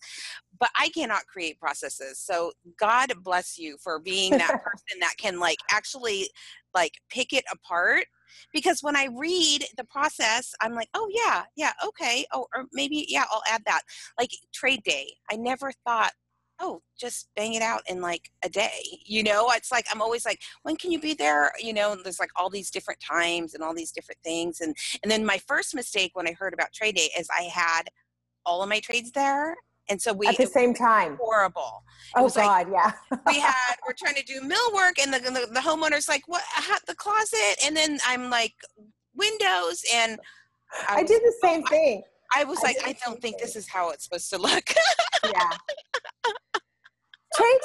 but 0.59 0.69
i 0.79 0.89
cannot 0.89 1.25
create 1.27 1.59
processes 1.59 2.19
so 2.19 2.51
god 2.79 3.11
bless 3.23 3.57
you 3.57 3.77
for 3.81 3.99
being 3.99 4.31
that 4.31 4.47
person 4.63 4.99
that 4.99 5.13
can 5.17 5.39
like 5.39 5.59
actually 5.71 6.29
like 6.73 6.93
pick 7.09 7.33
it 7.33 7.43
apart 7.51 8.05
because 8.53 8.81
when 8.81 8.95
I 8.95 9.09
read 9.15 9.65
the 9.77 9.83
process, 9.83 10.53
I'm 10.61 10.73
like, 10.73 10.89
oh 10.93 11.09
yeah, 11.11 11.43
yeah, 11.55 11.73
okay. 11.85 12.25
Oh, 12.33 12.47
or 12.55 12.65
maybe 12.73 13.05
yeah, 13.07 13.25
I'll 13.31 13.43
add 13.49 13.63
that. 13.65 13.81
Like 14.19 14.31
trade 14.53 14.83
day, 14.83 15.13
I 15.31 15.35
never 15.35 15.71
thought, 15.85 16.11
oh, 16.59 16.81
just 16.99 17.29
bang 17.35 17.53
it 17.53 17.61
out 17.61 17.81
in 17.87 18.01
like 18.01 18.31
a 18.43 18.49
day. 18.49 18.99
You 19.05 19.23
know, 19.23 19.51
it's 19.51 19.71
like 19.71 19.85
I'm 19.91 20.01
always 20.01 20.25
like, 20.25 20.41
when 20.63 20.75
can 20.75 20.91
you 20.91 20.99
be 20.99 21.13
there? 21.13 21.51
You 21.59 21.73
know, 21.73 21.95
there's 21.95 22.19
like 22.19 22.31
all 22.35 22.49
these 22.49 22.71
different 22.71 22.99
times 22.99 23.53
and 23.53 23.63
all 23.63 23.73
these 23.73 23.91
different 23.91 24.21
things. 24.23 24.61
And 24.61 24.75
and 25.03 25.11
then 25.11 25.25
my 25.25 25.37
first 25.47 25.75
mistake 25.75 26.11
when 26.13 26.27
I 26.27 26.33
heard 26.33 26.53
about 26.53 26.73
trade 26.73 26.95
day 26.95 27.09
is 27.17 27.27
I 27.35 27.43
had 27.43 27.83
all 28.45 28.63
of 28.63 28.69
my 28.69 28.79
trades 28.79 29.11
there 29.11 29.55
and 29.89 30.01
so 30.01 30.13
we 30.13 30.27
at 30.27 30.37
the 30.37 30.45
same 30.45 30.73
time. 30.73 31.17
horrible. 31.19 31.83
It 32.15 32.19
oh 32.19 32.29
god 32.29 32.67
like, 32.67 32.67
yeah. 32.71 33.17
we 33.27 33.39
had 33.39 33.75
we're 33.85 33.93
trying 33.93 34.15
to 34.15 34.23
do 34.23 34.41
mill 34.41 34.73
work 34.73 34.99
and 34.99 35.13
the, 35.13 35.19
the, 35.19 35.47
the 35.51 35.59
homeowner's 35.59 36.07
like 36.07 36.27
what 36.27 36.43
the 36.87 36.95
closet? 36.95 37.57
And 37.65 37.75
then 37.75 37.99
i'm 38.05 38.29
like 38.29 38.53
windows 39.15 39.83
and 39.93 40.19
i, 40.87 40.97
I 40.97 41.03
did 41.03 41.21
the 41.21 41.33
same 41.41 41.63
oh, 41.65 41.69
thing. 41.69 42.03
I, 42.33 42.41
I 42.41 42.43
was 42.45 42.59
I 42.59 42.67
like 42.67 42.77
i 42.85 42.95
don't 43.05 43.21
think 43.21 43.37
thing. 43.37 43.45
this 43.45 43.55
is 43.55 43.67
how 43.67 43.89
it's 43.91 44.03
supposed 44.03 44.29
to 44.31 44.37
look. 44.37 44.69
Yeah. 45.23 45.51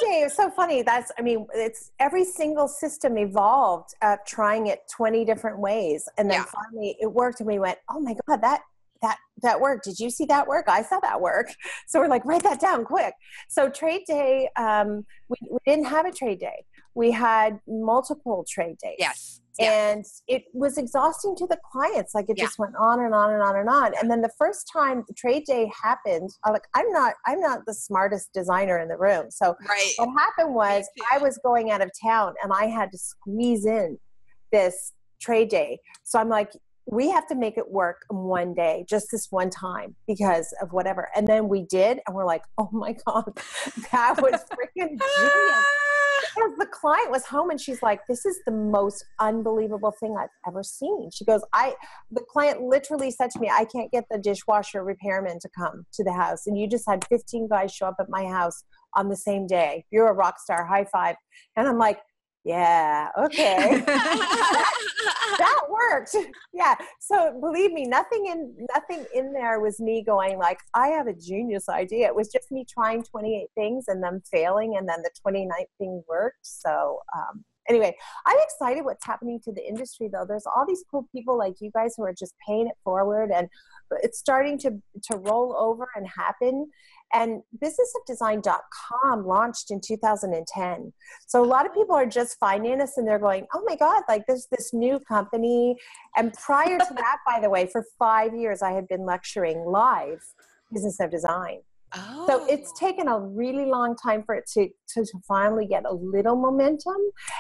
Day 0.02 0.20
is 0.20 0.34
so 0.34 0.50
funny. 0.50 0.82
That's 0.82 1.12
i 1.18 1.22
mean 1.22 1.46
it's 1.54 1.92
every 1.98 2.24
single 2.24 2.68
system 2.68 3.16
evolved 3.16 3.94
at 4.02 4.26
trying 4.26 4.66
it 4.66 4.80
20 4.94 5.24
different 5.24 5.58
ways 5.58 6.08
and 6.18 6.30
then 6.30 6.40
yeah. 6.40 6.44
finally 6.44 6.96
it 7.00 7.06
worked 7.06 7.40
and 7.40 7.46
we 7.46 7.58
went 7.58 7.78
oh 7.90 8.00
my 8.00 8.14
god 8.26 8.42
that 8.42 8.62
that 9.02 9.18
that 9.42 9.60
work. 9.60 9.82
Did 9.82 9.98
you 9.98 10.10
see 10.10 10.24
that 10.26 10.46
work? 10.46 10.66
I 10.68 10.82
saw 10.82 11.00
that 11.00 11.20
work. 11.20 11.48
So 11.88 12.00
we're 12.00 12.08
like 12.08 12.24
write 12.24 12.42
that 12.44 12.60
down 12.60 12.84
quick. 12.84 13.12
So 13.48 13.68
trade 13.68 14.02
day 14.06 14.48
um, 14.56 15.04
we, 15.28 15.36
we 15.50 15.58
didn't 15.66 15.86
have 15.86 16.06
a 16.06 16.12
trade 16.12 16.40
day. 16.40 16.64
We 16.94 17.10
had 17.10 17.58
multiple 17.66 18.46
trade 18.48 18.76
days. 18.82 18.96
Yes. 18.98 19.40
And 19.58 20.04
it 20.28 20.44
was 20.54 20.78
exhausting 20.78 21.36
to 21.36 21.46
the 21.46 21.58
clients. 21.70 22.14
Like 22.14 22.30
it 22.30 22.38
yeah. 22.38 22.44
just 22.44 22.58
went 22.58 22.74
on 22.80 23.00
and 23.00 23.14
on 23.14 23.32
and 23.32 23.42
on 23.42 23.56
and 23.56 23.68
on. 23.68 23.92
And 24.00 24.10
then 24.10 24.22
the 24.22 24.30
first 24.38 24.70
time 24.72 25.04
the 25.06 25.14
trade 25.14 25.44
day 25.44 25.70
happened 25.82 26.30
I'm 26.44 26.52
like 26.52 26.66
i'm 26.74 26.90
not 26.92 27.14
i'm 27.26 27.40
not 27.40 27.66
the 27.66 27.74
smartest 27.74 28.32
designer 28.32 28.78
in 28.78 28.88
the 28.88 28.96
room. 28.96 29.30
So 29.30 29.54
right. 29.68 29.92
what 29.98 30.10
happened 30.18 30.54
was 30.54 30.88
i 31.12 31.18
was 31.18 31.38
going 31.44 31.70
out 31.70 31.82
of 31.82 31.90
town 32.02 32.34
and 32.42 32.52
i 32.52 32.66
had 32.66 32.90
to 32.92 32.98
squeeze 32.98 33.66
in 33.66 33.98
this 34.50 34.92
trade 35.20 35.48
day. 35.48 35.80
So 36.04 36.18
i'm 36.18 36.28
like 36.28 36.52
we 36.86 37.10
have 37.10 37.26
to 37.28 37.34
make 37.34 37.56
it 37.56 37.70
work 37.70 38.04
one 38.08 38.54
day, 38.54 38.84
just 38.88 39.06
this 39.12 39.28
one 39.30 39.50
time 39.50 39.94
because 40.06 40.52
of 40.60 40.72
whatever. 40.72 41.08
And 41.14 41.26
then 41.26 41.48
we 41.48 41.62
did, 41.62 42.00
and 42.06 42.16
we're 42.16 42.26
like, 42.26 42.42
oh 42.58 42.68
my 42.72 42.96
God, 43.06 43.32
that 43.92 44.20
was 44.20 44.40
freaking 44.52 44.98
genius. 44.98 45.66
Because 46.34 46.52
the 46.56 46.66
client 46.66 47.10
was 47.10 47.26
home 47.26 47.50
and 47.50 47.60
she's 47.60 47.82
like, 47.82 48.00
this 48.08 48.24
is 48.24 48.38
the 48.46 48.52
most 48.52 49.04
unbelievable 49.18 49.92
thing 50.00 50.16
I've 50.18 50.30
ever 50.46 50.62
seen. 50.62 51.10
She 51.12 51.26
goes, 51.26 51.42
I, 51.52 51.74
the 52.10 52.22
client 52.30 52.62
literally 52.62 53.10
said 53.10 53.30
to 53.32 53.40
me, 53.40 53.50
I 53.52 53.66
can't 53.66 53.90
get 53.90 54.04
the 54.10 54.18
dishwasher 54.18 54.82
repairman 54.82 55.40
to 55.40 55.48
come 55.50 55.84
to 55.92 56.04
the 56.04 56.12
house. 56.12 56.46
And 56.46 56.56
you 56.56 56.68
just 56.68 56.88
had 56.88 57.04
15 57.08 57.48
guys 57.48 57.74
show 57.74 57.86
up 57.86 57.96
at 58.00 58.08
my 58.08 58.24
house 58.24 58.64
on 58.94 59.08
the 59.08 59.16
same 59.16 59.46
day. 59.46 59.84
You're 59.90 60.08
a 60.08 60.14
rock 60.14 60.38
star, 60.38 60.64
high 60.64 60.84
five. 60.84 61.16
And 61.56 61.68
I'm 61.68 61.78
like, 61.78 61.98
yeah 62.44 63.08
okay. 63.18 63.82
That 65.38 65.62
worked. 65.70 66.14
Yeah 66.52 66.74
so 67.00 67.38
believe 67.40 67.72
me 67.72 67.84
nothing 67.84 68.26
in 68.26 68.54
nothing 68.74 69.04
in 69.14 69.32
there 69.32 69.60
was 69.60 69.80
me 69.80 70.02
going 70.04 70.38
like 70.38 70.58
i 70.74 70.88
have 70.88 71.06
a 71.06 71.14
genius 71.14 71.68
idea. 71.68 72.06
It 72.06 72.14
was 72.14 72.28
just 72.28 72.50
me 72.52 72.64
trying 72.68 73.02
28 73.02 73.46
things 73.54 73.86
and 73.88 74.02
them 74.02 74.22
failing 74.30 74.76
and 74.76 74.88
then 74.88 75.02
the 75.02 75.10
29th 75.26 75.50
thing 75.78 76.02
worked 76.08 76.38
so 76.42 76.98
um, 77.16 77.44
anyway 77.68 77.94
i'm 78.26 78.38
excited 78.42 78.84
what's 78.84 79.06
happening 79.06 79.40
to 79.44 79.52
the 79.52 79.66
industry 79.66 80.08
though. 80.12 80.24
There's 80.26 80.46
all 80.46 80.66
these 80.66 80.84
cool 80.90 81.08
people 81.14 81.38
like 81.38 81.54
you 81.60 81.70
guys 81.72 81.94
who 81.96 82.04
are 82.04 82.14
just 82.14 82.34
paying 82.46 82.66
it 82.66 82.76
forward 82.84 83.30
and 83.34 83.48
it's 84.02 84.18
starting 84.18 84.58
to 84.58 84.70
to 85.10 85.16
roll 85.16 85.56
over 85.56 85.88
and 85.96 86.06
happen 86.06 86.70
and 87.12 87.42
businessofdesign.com 87.62 89.26
launched 89.26 89.70
in 89.70 89.80
2010 89.80 90.92
so 91.26 91.42
a 91.42 91.46
lot 91.46 91.66
of 91.66 91.74
people 91.74 91.94
are 91.94 92.06
just 92.06 92.38
finding 92.38 92.80
us 92.80 92.96
and 92.96 93.06
they're 93.06 93.18
going 93.18 93.46
oh 93.54 93.62
my 93.66 93.76
god 93.76 94.02
like 94.08 94.24
there's 94.26 94.48
this 94.50 94.72
new 94.72 94.98
company. 95.00 95.76
And 96.16 96.32
prior 96.34 96.78
to 96.78 96.94
that 96.96 97.18
by 97.26 97.40
the 97.40 97.50
way 97.50 97.66
for 97.66 97.84
five 97.98 98.34
years 98.34 98.62
i 98.62 98.72
had 98.72 98.88
been 98.88 99.04
lecturing 99.04 99.64
live 99.64 100.22
business 100.72 101.00
of 101.00 101.10
design 101.10 101.60
Oh. 101.94 102.26
So 102.26 102.46
it's 102.46 102.72
oh. 102.74 102.86
taken 102.86 103.08
a 103.08 103.18
really 103.18 103.66
long 103.66 103.96
time 103.96 104.22
for 104.22 104.34
it 104.34 104.44
to, 104.54 104.68
to, 104.94 105.04
to, 105.04 105.18
finally 105.26 105.66
get 105.66 105.84
a 105.86 105.92
little 105.92 106.36
momentum. 106.36 106.96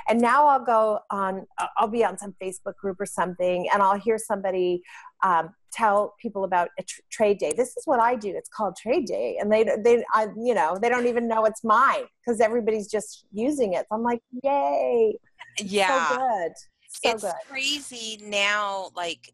And 0.08 0.20
now 0.20 0.46
I'll 0.46 0.64
go 0.64 1.00
on, 1.10 1.46
I'll 1.76 1.88
be 1.88 2.04
on 2.04 2.18
some 2.18 2.34
Facebook 2.42 2.76
group 2.76 3.00
or 3.00 3.06
something, 3.06 3.68
and 3.72 3.82
I'll 3.82 3.98
hear 3.98 4.18
somebody 4.18 4.82
um, 5.22 5.50
tell 5.72 6.14
people 6.20 6.44
about 6.44 6.68
a 6.78 6.82
tr- 6.82 7.00
trade 7.10 7.38
day. 7.38 7.52
This 7.56 7.76
is 7.76 7.82
what 7.84 8.00
I 8.00 8.14
do. 8.14 8.32
It's 8.36 8.48
called 8.48 8.76
trade 8.76 9.06
day, 9.06 9.38
and 9.40 9.50
they 9.50 9.64
they 9.64 10.04
I, 10.12 10.28
you 10.36 10.54
know 10.54 10.78
they 10.80 10.88
don't 10.88 11.06
even 11.06 11.26
know 11.28 11.44
it's 11.44 11.64
mine 11.64 12.04
because 12.24 12.40
everybody's 12.40 12.88
just 12.88 13.26
using 13.32 13.74
it. 13.74 13.86
So 13.88 13.96
I'm 13.96 14.02
like, 14.02 14.20
yay! 14.42 15.16
Yeah, 15.58 16.08
so 16.08 16.16
good. 16.16 16.52
So 16.88 17.10
it's 17.10 17.22
good. 17.22 17.32
crazy 17.48 18.20
now. 18.22 18.90
Like 18.94 19.32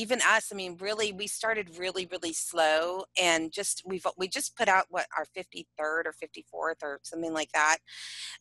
even 0.00 0.20
us 0.22 0.48
i 0.52 0.54
mean 0.54 0.76
really 0.80 1.12
we 1.12 1.26
started 1.26 1.78
really 1.78 2.08
really 2.10 2.32
slow 2.32 3.04
and 3.20 3.52
just 3.52 3.82
we've 3.86 4.06
we 4.16 4.28
just 4.28 4.56
put 4.56 4.68
out 4.68 4.86
what 4.88 5.06
our 5.16 5.26
53rd 5.36 5.64
or 6.06 6.14
54th 6.22 6.82
or 6.82 7.00
something 7.02 7.32
like 7.32 7.52
that. 7.52 7.78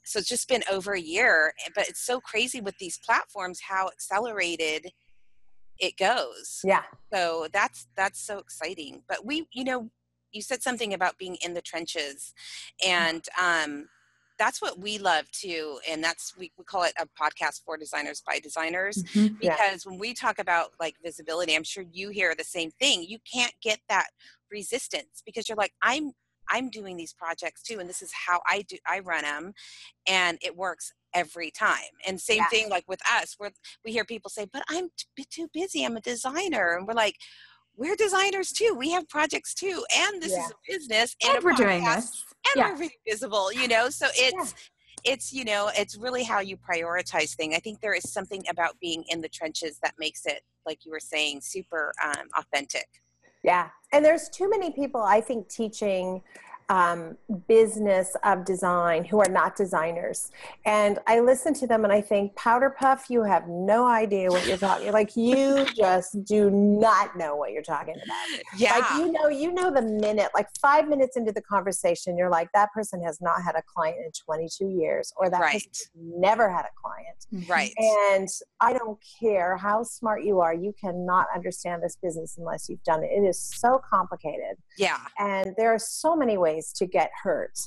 So 0.03 0.19
it's 0.19 0.27
just 0.27 0.47
been 0.47 0.63
over 0.71 0.93
a 0.93 0.99
year 0.99 1.53
eh, 1.65 1.69
but 1.75 1.87
it's 1.87 2.01
so 2.01 2.19
crazy 2.19 2.61
with 2.61 2.77
these 2.77 2.99
platforms 3.05 3.59
how 3.67 3.87
accelerated 3.87 4.91
it 5.77 5.97
goes. 5.97 6.61
Yeah. 6.63 6.83
So 7.13 7.47
that's 7.51 7.87
that's 7.95 8.19
so 8.19 8.37
exciting. 8.37 9.03
But 9.07 9.25
we 9.25 9.47
you 9.53 9.63
know 9.63 9.89
you 10.31 10.41
said 10.41 10.61
something 10.61 10.93
about 10.93 11.17
being 11.17 11.37
in 11.43 11.53
the 11.53 11.61
trenches 11.61 12.33
and 12.85 13.23
um 13.41 13.89
that's 14.39 14.61
what 14.61 14.79
we 14.79 14.97
love 14.97 15.29
too 15.31 15.79
and 15.87 16.03
that's 16.03 16.35
we, 16.37 16.51
we 16.57 16.63
call 16.63 16.83
it 16.83 16.93
a 16.99 17.05
podcast 17.21 17.61
for 17.65 17.77
designers 17.77 18.21
by 18.25 18.39
designers 18.39 19.03
Mhm. 19.13 19.35
Yeah. 19.41 19.55
because 19.57 19.85
when 19.85 19.99
we 19.99 20.13
talk 20.13 20.39
about 20.39 20.71
like 20.79 20.95
visibility 21.03 21.55
i'm 21.55 21.63
sure 21.63 21.83
you 21.91 22.09
hear 22.09 22.33
the 22.35 22.43
same 22.43 22.71
thing 22.71 23.03
you 23.03 23.19
can't 23.31 23.53
get 23.61 23.79
that 23.89 24.07
resistance 24.51 25.21
because 25.25 25.47
you're 25.47 25.55
like 25.57 25.73
i'm 25.83 26.13
i'm 26.49 26.69
doing 26.69 26.97
these 26.97 27.13
projects 27.13 27.61
too 27.61 27.79
and 27.79 27.87
this 27.89 28.01
is 28.01 28.11
how 28.27 28.39
i 28.47 28.63
do 28.67 28.77
i 28.87 28.99
run 28.99 29.21
them 29.23 29.53
and 30.07 30.37
it 30.41 30.55
works 30.55 30.93
every 31.13 31.51
time 31.51 31.91
and 32.07 32.19
same 32.21 32.37
Yeah. 32.37 32.47
thing 32.49 32.69
like 32.69 32.85
with 32.87 33.01
us 33.21 33.35
where 33.37 33.51
we 33.85 33.91
hear 33.91 34.05
people 34.05 34.29
say 34.29 34.45
but 34.51 34.63
i'm 34.69 34.89
t- 35.17 35.25
too 35.29 35.47
busy 35.53 35.83
i'm 35.83 35.97
a 35.97 36.01
designer 36.01 36.75
and 36.77 36.87
we're 36.87 36.93
like 36.93 37.15
we're 37.79 37.95
designers 37.95 38.51
too 38.51 38.75
we 38.77 38.91
have 38.91 39.07
projects 39.09 39.53
too 39.53 39.83
and 39.97 40.21
this 40.21 40.31
Yeah. 40.33 40.45
is 40.45 40.51
a 40.51 40.71
business 40.71 41.15
and, 41.23 41.35
And 41.35 41.43
a 41.43 41.45
we're 41.45 41.53
doing 41.53 41.81
podcast, 41.83 41.95
this. 41.95 42.23
and 42.47 42.55
Yeah. 42.57 42.69
we're 42.71 42.77
really 42.79 42.99
visible 43.07 43.51
you 43.53 43.67
know 43.67 43.89
so 43.89 44.07
it's 44.15 44.53
it's 45.05 45.31
you 45.33 45.45
know 45.45 45.71
it's 45.75 45.95
really 45.97 46.23
how 46.23 46.39
you 46.41 46.57
prioritize 46.57 47.35
thing 47.35 47.55
i 47.55 47.59
think 47.59 47.79
there 47.81 47.93
is 47.93 48.11
something 48.11 48.43
about 48.49 48.77
being 48.81 49.03
in 49.09 49.21
the 49.21 49.29
trenches 49.29 49.79
that 49.81 49.93
makes 49.97 50.25
it 50.25 50.41
like 50.65 50.83
you 50.85 50.91
were 50.91 50.99
saying 50.99 51.39
super 51.41 51.93
um, 52.03 52.27
authentic 52.37 52.87
Yeah. 53.43 53.69
And 53.93 54.03
there's 54.05 54.27
too 54.29 54.49
many 54.49 54.69
people, 54.71 55.01
I 55.01 55.21
think, 55.21 55.47
teaching 55.49 56.21
um, 56.69 57.17
business 57.47 58.15
of 58.23 58.45
design 58.45 59.03
who 59.03 59.19
are 59.19 59.29
not 59.29 59.55
designers. 59.55 60.31
And 60.65 60.99
I 61.07 61.19
listen 61.19 61.53
to 61.55 61.67
them 61.67 61.83
and 61.83 61.91
I 61.91 62.01
think, 62.01 62.35
Powder 62.35 62.69
Puff, 62.69 63.05
you 63.09 63.23
have 63.23 63.47
no 63.47 63.87
idea 63.87 64.29
what 64.31 64.45
you're 64.47 64.57
talking. 64.57 64.91
Like 64.99 65.15
you 65.15 65.65
just 65.75 66.23
do 66.25 66.49
not 66.51 67.17
know 67.17 67.35
what 67.35 67.51
you're 67.51 67.61
talking 67.63 67.95
about. 67.95 68.59
yeah 68.59 68.73
Like 68.77 69.05
you 69.05 69.11
know, 69.11 69.27
you 69.29 69.53
know 69.53 69.71
the 69.71 69.81
minute, 69.81 70.29
like 70.33 70.47
five 70.61 70.87
minutes 70.87 71.15
into 71.17 71.31
the 71.31 71.41
conversation, 71.41 72.17
you're 72.17 72.29
like, 72.29 72.49
that 72.53 72.71
person 72.73 73.01
has 73.03 73.19
not 73.21 73.41
had 73.43 73.55
a 73.55 73.61
client 73.73 73.97
in 74.03 74.11
22 74.25 74.67
years, 74.67 75.11
or 75.17 75.29
that 75.29 75.39
Right. 75.39 75.53
person 75.53 75.71
never 75.95 76.49
had 76.49 76.65
a 76.65 76.73
client. 76.81 77.47
Right 77.49 77.73
And 77.77 78.27
I 78.59 78.73
don't 78.73 78.97
care 79.21 79.55
how 79.57 79.83
smart 79.83 80.23
you 80.23 80.39
are, 80.39 80.53
you 80.53 80.73
cannot 80.79 81.27
understand 81.33 81.81
this 81.83 81.95
business 82.01 82.35
unless 82.37 82.67
you've 82.67 82.83
done 82.83 83.03
it. 83.03 83.11
It 83.11 83.25
is 83.27 83.39
so 83.41 83.81
complicated. 83.89 84.57
yeah 84.77 84.99
And 85.17 85.53
there 85.57 85.73
are 85.73 85.79
so 85.79 86.15
many 86.15 86.37
ways 86.37 86.58
to 86.73 86.85
get 86.85 87.09
hurt 87.23 87.57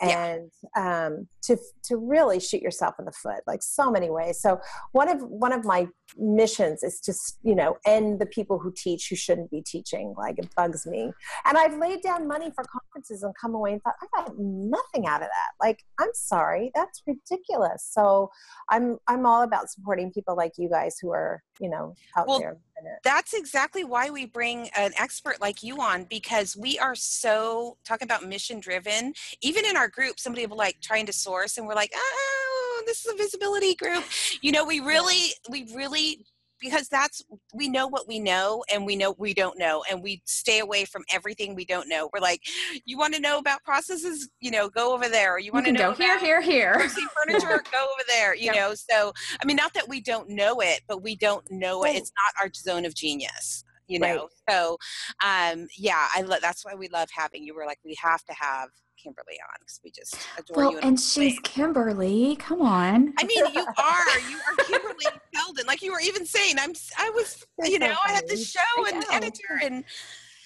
Yeah. 0.00 0.24
and 0.26 0.50
um, 0.76 1.26
to 1.42 1.56
to 1.84 1.96
really 1.96 2.38
shoot 2.40 2.62
yourself 2.62 2.94
in 3.00 3.04
the 3.04 3.12
foot, 3.12 3.40
like 3.46 3.62
so 3.62 3.90
many 3.90 4.10
ways. 4.10 4.40
So 4.40 4.60
one 4.92 5.08
of 5.08 5.20
one 5.22 5.52
of 5.52 5.64
my 5.64 5.88
missions 6.16 6.82
is 6.82 7.00
to 7.00 7.12
you 7.42 7.54
know 7.54 7.76
end 7.84 8.18
the 8.20 8.26
people 8.26 8.58
who 8.58 8.72
teach 8.76 9.08
who 9.10 9.16
shouldn't 9.16 9.50
be 9.50 9.60
teaching. 9.62 10.14
Like 10.16 10.38
it 10.38 10.48
bugs 10.54 10.86
me. 10.86 11.12
And 11.46 11.58
I've 11.58 11.76
laid 11.78 12.02
down 12.02 12.28
money 12.28 12.50
for 12.54 12.64
conferences 12.64 13.22
and 13.24 13.34
come 13.40 13.54
away 13.54 13.72
and 13.72 13.82
thought 13.82 13.94
I 14.02 14.06
got 14.22 14.34
nothing 14.38 15.06
out 15.06 15.22
of 15.22 15.28
that. 15.28 15.50
Like 15.66 15.80
I'm 15.98 16.10
sorry, 16.14 16.70
that's 16.76 17.02
ridiculous. 17.06 17.84
So 17.90 18.30
I'm 18.70 18.98
I'm 19.08 19.26
all 19.26 19.42
about 19.42 19.68
supporting 19.70 20.12
people 20.12 20.36
like 20.36 20.52
you 20.58 20.68
guys 20.70 20.96
who 21.00 21.10
are 21.10 21.42
you 21.60 21.68
know 21.70 21.94
out 22.16 22.28
Well, 22.28 22.38
there. 22.38 22.56
That's 23.04 23.34
exactly 23.34 23.84
why 23.84 24.10
we 24.10 24.26
bring 24.26 24.68
an 24.76 24.92
expert 24.98 25.40
like 25.40 25.62
you 25.62 25.80
on 25.80 26.04
because 26.04 26.56
we 26.56 26.78
are 26.78 26.94
so 26.94 27.76
talking 27.84 28.06
about 28.06 28.24
mission 28.24 28.60
driven 28.60 29.12
even 29.40 29.64
in 29.64 29.76
our 29.76 29.88
group 29.88 30.18
somebody 30.18 30.46
will 30.46 30.56
like 30.56 30.76
trying 30.80 31.06
to 31.06 31.12
source 31.12 31.58
and 31.58 31.66
we're 31.66 31.74
like 31.74 31.92
oh 31.94 32.82
this 32.88 33.04
is 33.04 33.12
a 33.12 33.16
visibility 33.16 33.74
group. 33.74 34.04
You 34.40 34.52
know 34.52 34.64
we 34.64 34.80
really 34.80 35.32
we 35.48 35.68
really 35.74 36.24
because 36.60 36.88
that's 36.88 37.22
we 37.54 37.68
know 37.68 37.86
what 37.86 38.08
we 38.08 38.18
know 38.18 38.64
and 38.72 38.84
we 38.86 38.96
know 38.96 39.14
we 39.18 39.34
don't 39.34 39.58
know 39.58 39.84
and 39.90 40.02
we 40.02 40.22
stay 40.26 40.58
away 40.60 40.84
from 40.84 41.04
everything 41.12 41.54
we 41.54 41.64
don't 41.64 41.88
know. 41.88 42.08
We're 42.12 42.20
like 42.20 42.42
you 42.84 42.98
want 42.98 43.14
to 43.14 43.20
know 43.20 43.38
about 43.38 43.62
processes? 43.64 44.28
You 44.40 44.50
know 44.50 44.68
go 44.68 44.94
over 44.94 45.08
there. 45.08 45.34
Or 45.34 45.38
you 45.38 45.52
want 45.52 45.66
to 45.66 45.72
know 45.72 45.90
go 45.90 45.94
here, 45.94 46.18
here, 46.18 46.40
here. 46.40 46.78
furniture? 46.78 47.62
Go 47.72 47.78
over 47.82 48.04
there 48.08 48.34
you 48.34 48.46
Yep. 48.46 48.54
know? 48.54 48.74
So 48.74 49.12
i 49.42 49.44
mean 49.46 49.56
not 49.56 49.74
that 49.74 49.88
we 49.88 50.00
don't 50.00 50.28
know 50.30 50.60
it 50.60 50.80
but 50.88 51.02
we 51.02 51.16
don't 51.16 51.44
know 51.50 51.84
it. 51.84 51.96
It's 51.96 52.12
not 52.24 52.42
our 52.42 52.50
zone 52.54 52.84
of 52.84 52.94
genius 52.94 53.64
you 53.88 53.98
Right. 54.00 54.16
know? 54.16 54.28
So 54.48 54.78
um 55.24 55.66
yeah 55.76 56.08
i 56.14 56.22
lo- 56.22 56.36
that's 56.40 56.64
why 56.64 56.74
we 56.74 56.88
love 56.88 57.08
having 57.12 57.42
you. 57.42 57.54
We're 57.54 57.66
like 57.66 57.80
we 57.84 57.96
have 58.02 58.22
to 58.24 58.32
have 58.34 58.68
kimberly 59.02 59.38
on 59.42 59.56
because 59.60 59.80
we 59.84 59.90
just 59.90 60.16
adore 60.38 60.56
Well, 60.56 60.72
you 60.72 60.78
and 60.78 60.98
she's 60.98 61.38
Kimberly. 61.40 62.36
Come 62.36 62.62
on. 62.62 63.14
I 63.18 63.24
mean, 63.24 63.44
you 63.54 63.66
are. 63.76 64.18
You 64.30 64.38
are 64.38 64.64
Kimberly 64.64 65.06
Seldin. 65.34 65.66
Like 65.66 65.82
you 65.82 65.92
were 65.92 66.00
even 66.00 66.26
saying, 66.26 66.56
I'm. 66.58 66.72
I 66.98 67.10
was. 67.10 67.44
You're 67.58 67.80
so 67.80 67.86
know, 67.86 67.94
I 68.06 68.12
had 68.12 68.28
the 68.28 68.36
show 68.36 68.60
I 68.76 68.90
and 68.92 69.00
know. 69.00 69.06
editor, 69.10 69.60
and 69.62 69.84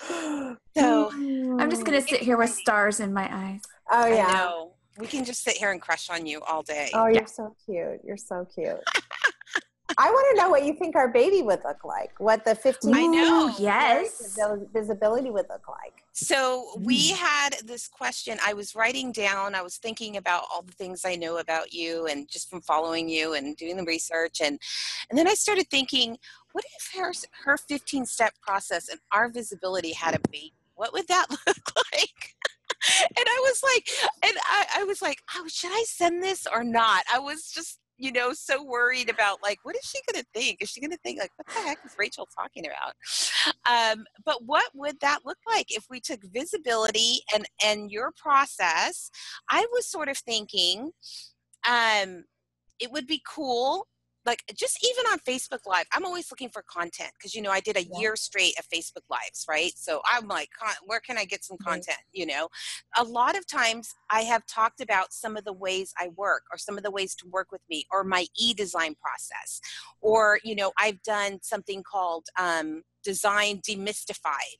so 0.77 1.11
I'm 1.59 1.71
just 1.71 1.85
gonna 1.85 2.03
sit 2.03 2.21
here 2.21 2.37
with 2.37 2.51
stars 2.51 3.01
in 3.01 3.13
my 3.13 3.29
eyes. 3.35 3.63
Oh 3.91 4.07
yeah. 4.07 4.27
I 4.27 4.33
know 4.33 4.73
we 4.99 5.07
can 5.07 5.25
just 5.25 5.43
sit 5.43 5.57
here 5.57 5.71
and 5.71 5.81
crush 5.81 6.11
on 6.11 6.27
you 6.27 6.41
all 6.43 6.63
day. 6.63 6.91
Oh, 6.95 7.07
you're 7.07 7.27
so 7.27 7.55
cute. 7.65 8.01
You're 8.05 8.17
so 8.17 8.47
cute. 8.55 8.69
I 9.99 10.11
want 10.11 10.27
to 10.37 10.43
know 10.43 10.49
what 10.51 10.65
you 10.65 10.75
think 10.75 10.97
our 10.97 11.09
baby 11.09 11.43
would 11.43 11.61
look 11.65 11.85
like. 11.85 12.13
What 12.19 12.45
the 12.45 12.55
15 12.55 12.95
I 12.95 13.07
know. 13.07 13.49
Ooh, 13.49 13.63
yes. 13.63 14.35
visi- 14.37 14.67
visibility 14.73 15.31
would 15.31 15.47
look 15.49 15.69
like. 15.69 16.05
So 16.13 16.75
we 16.79 17.13
Mm. 17.13 17.17
had 17.17 17.51
this 17.65 17.89
question. 17.89 18.39
I 18.45 18.53
was 18.55 18.75
writing 18.75 19.13
down. 19.13 19.55
I 19.55 19.63
was 19.63 19.77
thinking 19.79 20.17
about 20.17 20.45
all 20.53 20.63
the 20.63 20.73
things 20.73 21.05
I 21.05 21.17
know 21.17 21.39
about 21.39 21.73
you, 21.73 22.07
and 22.07 22.29
just 22.29 22.51
from 22.51 22.61
following 22.61 23.09
you 23.09 23.35
and 23.35 23.57
doing 23.57 23.77
the 23.77 23.85
research, 23.85 24.41
and 24.41 24.59
and 25.09 25.19
then 25.19 25.27
I 25.27 25.35
started 25.35 25.69
thinking, 25.71 26.19
what 26.53 26.65
if 26.79 26.93
her 26.99 27.13
her 27.45 27.57
15 27.57 28.05
step 28.07 28.35
process 28.43 28.89
and 28.89 29.01
our 29.11 29.29
visibility 29.31 29.93
had 29.93 30.15
a 30.15 30.21
baby? 30.31 30.53
What 30.75 30.93
would 30.93 31.09
that 31.09 31.27
look 31.47 31.73
like? 31.95 32.35
and 33.17 33.27
I 33.27 33.39
was 33.43 33.63
like, 33.63 33.89
and 34.25 34.37
I, 34.45 34.67
I 34.81 34.85
was 34.85 35.01
like, 35.01 35.23
oh, 35.37 35.47
should 35.49 35.71
I 35.73 35.85
send 35.87 36.23
this 36.23 36.47
or 36.53 36.65
not? 36.65 37.05
I 37.13 37.21
was 37.21 37.51
just 37.51 37.79
you 38.03 38.11
know 38.11 38.33
so 38.33 38.65
worried 38.65 39.09
about 39.09 39.39
like 39.43 39.61
what 39.63 39.77
is 39.77 39.85
she 39.85 40.01
going 40.11 40.23
to 40.23 40.29
think? 40.35 40.61
Is 40.61 40.71
she 40.71 40.81
going 40.81 40.91
to 40.91 40.99
think 40.99 41.21
like 41.21 41.31
what 41.37 41.47
the 41.47 41.61
heck 41.61 41.79
is 41.85 41.95
rachel 41.97 42.29
talking 42.35 42.65
about? 42.67 42.95
Um, 43.71 44.05
but 44.25 44.45
what 44.45 44.69
would 44.75 44.99
that 45.01 45.21
look 45.25 45.39
like 45.47 45.67
if 45.69 45.87
we 45.89 46.01
took 46.01 46.21
visibility 46.25 47.21
and 47.33 47.47
and 47.65 47.93
your 47.93 48.13
process? 48.17 49.09
I 49.49 49.65
was 49.73 49.87
sort 49.87 50.09
of 50.09 50.19
thinking 50.19 50.91
um, 51.69 52.25
it 52.81 52.91
would 52.91 53.07
be 53.07 53.23
cool 53.27 53.87
like 54.25 54.43
just 54.55 54.79
even 54.85 55.05
on 55.13 55.19
facebook 55.21 55.67
live 55.67 55.85
i'm 55.93 56.05
always 56.05 56.31
looking 56.31 56.49
for 56.49 56.63
content 56.63 57.11
because 57.19 57.35
you 57.35 57.43
know 57.43 57.51
i 57.51 57.61
did 57.61 57.77
a 57.77 57.83
Yeah. 57.83 57.99
year 57.99 58.17
straight 58.17 58.55
of 58.59 58.67
facebook 58.69 59.03
lives 59.11 59.45
right? 59.49 59.73
So 59.77 60.01
i'm 60.11 60.29
like 60.29 60.51
where 60.85 61.01
can 61.01 61.19
i 61.19 61.25
get 61.25 61.45
some 61.45 61.59
content? 61.59 61.99
You 62.13 62.27
know? 62.27 62.49
A 62.97 63.05
lot 63.05 63.37
of 63.37 63.47
times 63.47 63.95
i 64.11 64.23
have 64.23 64.47
talked 64.47 64.81
about 64.81 65.13
some 65.13 65.37
of 65.37 65.45
the 65.45 65.53
ways 65.53 65.93
i 65.99 66.09
work 66.17 66.43
or 66.53 66.59
some 66.59 66.77
of 66.77 66.85
the 66.85 66.91
ways 66.91 67.15
to 67.17 67.27
work 67.29 67.49
with 67.53 67.63
me 67.69 67.87
or 67.91 68.05
my 68.05 68.27
e-design 68.39 68.95
process 69.01 69.61
or 70.01 70.39
you 70.45 70.55
know 70.55 70.73
i've 70.79 71.03
done 71.03 71.39
something 71.43 71.83
called 71.83 72.27
um, 72.39 72.83
design 73.05 73.61
demystified 73.69 74.59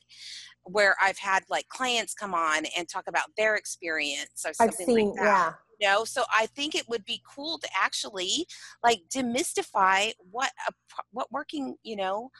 where 0.65 0.97
i've 1.03 1.19
had 1.19 1.43
like 1.49 1.69
clients 1.69 2.15
come 2.15 2.35
on 2.35 2.65
and 2.77 2.89
talk 2.89 3.05
about 3.09 3.27
their 3.37 3.57
experience 3.57 4.45
or 4.45 4.51
I've 4.51 4.55
something 4.75 4.87
seen, 4.87 5.09
like 5.09 5.17
that. 5.17 5.25
yeah. 5.25 5.53
You 5.81 5.89
know 5.89 6.05
so 6.05 6.25
i 6.33 6.47
think 6.47 6.75
it 6.75 6.89
would 6.89 7.05
be 7.05 7.23
cool 7.29 7.59
to 7.59 7.69
actually 7.81 8.47
like 8.83 9.01
demystify 9.15 10.13
what 10.31 10.51
a 10.69 10.73
what 11.13 11.31
working 11.31 11.77
you 11.83 11.97
know 11.97 12.31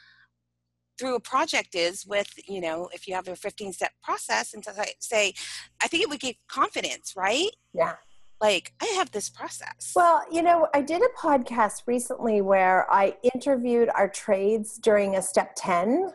through 0.99 1.15
a 1.15 1.19
project 1.19 1.75
is 1.75 2.05
with 2.05 2.31
you 2.47 2.61
know 2.61 2.89
if 2.93 3.07
you 3.07 3.15
have 3.15 3.27
a 3.27 3.35
15 3.35 3.73
step 3.73 3.91
process 4.01 4.53
and 4.53 4.63
to 4.63 4.73
say 4.99 5.33
i 5.81 5.87
think 5.87 6.03
it 6.03 6.09
would 6.09 6.19
give 6.19 6.35
confidence 6.47 7.13
right 7.15 7.51
Yeah. 7.73 7.95
Like 8.43 8.73
i 8.81 8.85
have 8.97 9.09
this 9.11 9.29
process 9.29 9.93
Well, 9.95 10.23
you 10.31 10.41
know, 10.41 10.67
I 10.73 10.81
did 10.81 11.01
a 11.01 11.09
podcast 11.19 11.83
recently 11.87 12.41
where 12.41 12.91
I 12.91 13.15
interviewed 13.33 13.89
our 13.95 14.09
trades 14.09 14.77
during 14.77 15.15
a 15.15 15.21
step 15.21 15.53
10 15.55 16.11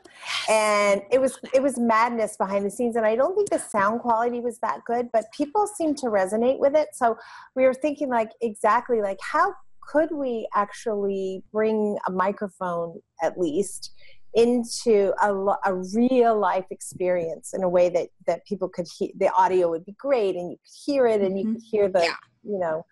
and 0.48 1.02
it 1.10 1.20
was 1.20 1.38
it 1.54 1.62
was 1.62 1.78
madness 1.78 2.36
behind 2.36 2.64
the 2.64 2.70
scenes 2.70 2.96
and 2.96 3.06
I 3.06 3.14
don't 3.16 3.34
think 3.34 3.50
the 3.50 3.58
sound 3.58 4.00
quality 4.00 4.40
was 4.40 4.58
that 4.60 4.80
good, 4.84 5.08
but 5.12 5.24
people 5.32 5.66
seemed 5.66 5.96
to 5.98 6.06
resonate 6.06 6.58
with 6.58 6.74
it. 6.74 6.88
So 6.92 7.16
we 7.54 7.64
were 7.64 7.74
thinking 7.74 8.08
like 8.08 8.30
exactly 8.40 9.00
like 9.00 9.18
how 9.20 9.54
could 9.80 10.10
we 10.12 10.48
actually 10.54 11.42
bring 11.52 11.96
a 12.06 12.10
microphone 12.10 13.00
at 13.22 13.38
least 13.38 13.92
into 14.34 15.12
a, 15.22 15.34
a 15.64 15.74
real 15.94 16.38
life 16.38 16.66
experience 16.70 17.54
in 17.54 17.62
a 17.62 17.68
way 17.68 17.88
that 17.88 18.08
that 18.26 18.44
people 18.46 18.68
could 18.68 18.86
hear 18.98 19.08
the 19.18 19.32
audio 19.32 19.70
would 19.70 19.84
be 19.84 19.94
great 19.98 20.36
and 20.36 20.50
you 20.50 20.56
could 20.56 20.92
hear 20.92 21.06
it 21.06 21.20
and 21.20 21.34
mm-hmm. 21.34 21.48
you 21.48 21.54
could 21.54 21.62
hear 21.70 21.88
the 21.88 22.00
yeah. 22.00 22.14
you 22.44 22.58
know 22.58 22.84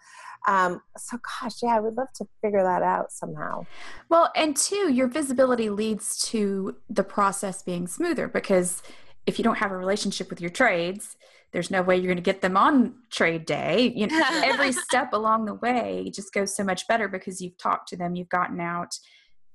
um, 0.49 0.81
so 0.97 1.19
gosh 1.41 1.55
yeah 1.63 1.77
i 1.77 1.81
would 1.81 1.95
love 1.95 2.09
to 2.15 2.25
figure 2.41 2.63
that 2.63 2.83
out 2.83 3.13
somehow 3.13 3.65
well 4.09 4.31
and 4.35 4.57
two 4.57 4.93
your 4.93 5.09
visibility 5.09 5.69
leads 5.69 6.19
to 6.19 6.77
the 6.89 7.05
process 7.05 7.63
being 7.63 7.87
smoother 7.87 8.29
because 8.29 8.83
if 9.27 9.39
you 9.39 9.45
don't 9.45 9.59
have 9.59 9.73
a 9.73 9.77
relationship 9.77 10.31
with 10.31 10.41
your 10.41 10.51
trades 10.51 11.17
there's 11.53 11.71
no 11.71 11.83
way 11.83 11.97
you're 11.97 12.07
going 12.07 12.17
to 12.17 12.23
get 12.23 12.41
them 12.41 12.57
on 12.57 12.95
trade 13.11 13.45
day 13.45 13.93
you 13.95 14.07
know 14.07 14.21
every 14.43 14.73
step 14.89 15.13
along 15.13 15.45
the 15.45 15.55
way 15.55 16.11
just 16.15 16.33
goes 16.33 16.57
so 16.57 16.65
much 16.65 16.89
better 16.89 17.09
because 17.09 17.41
you've 17.43 17.59
talked 17.59 17.89
to 17.89 17.97
them 17.97 18.15
you've 18.15 18.29
gotten 18.29 18.61
out 18.61 18.99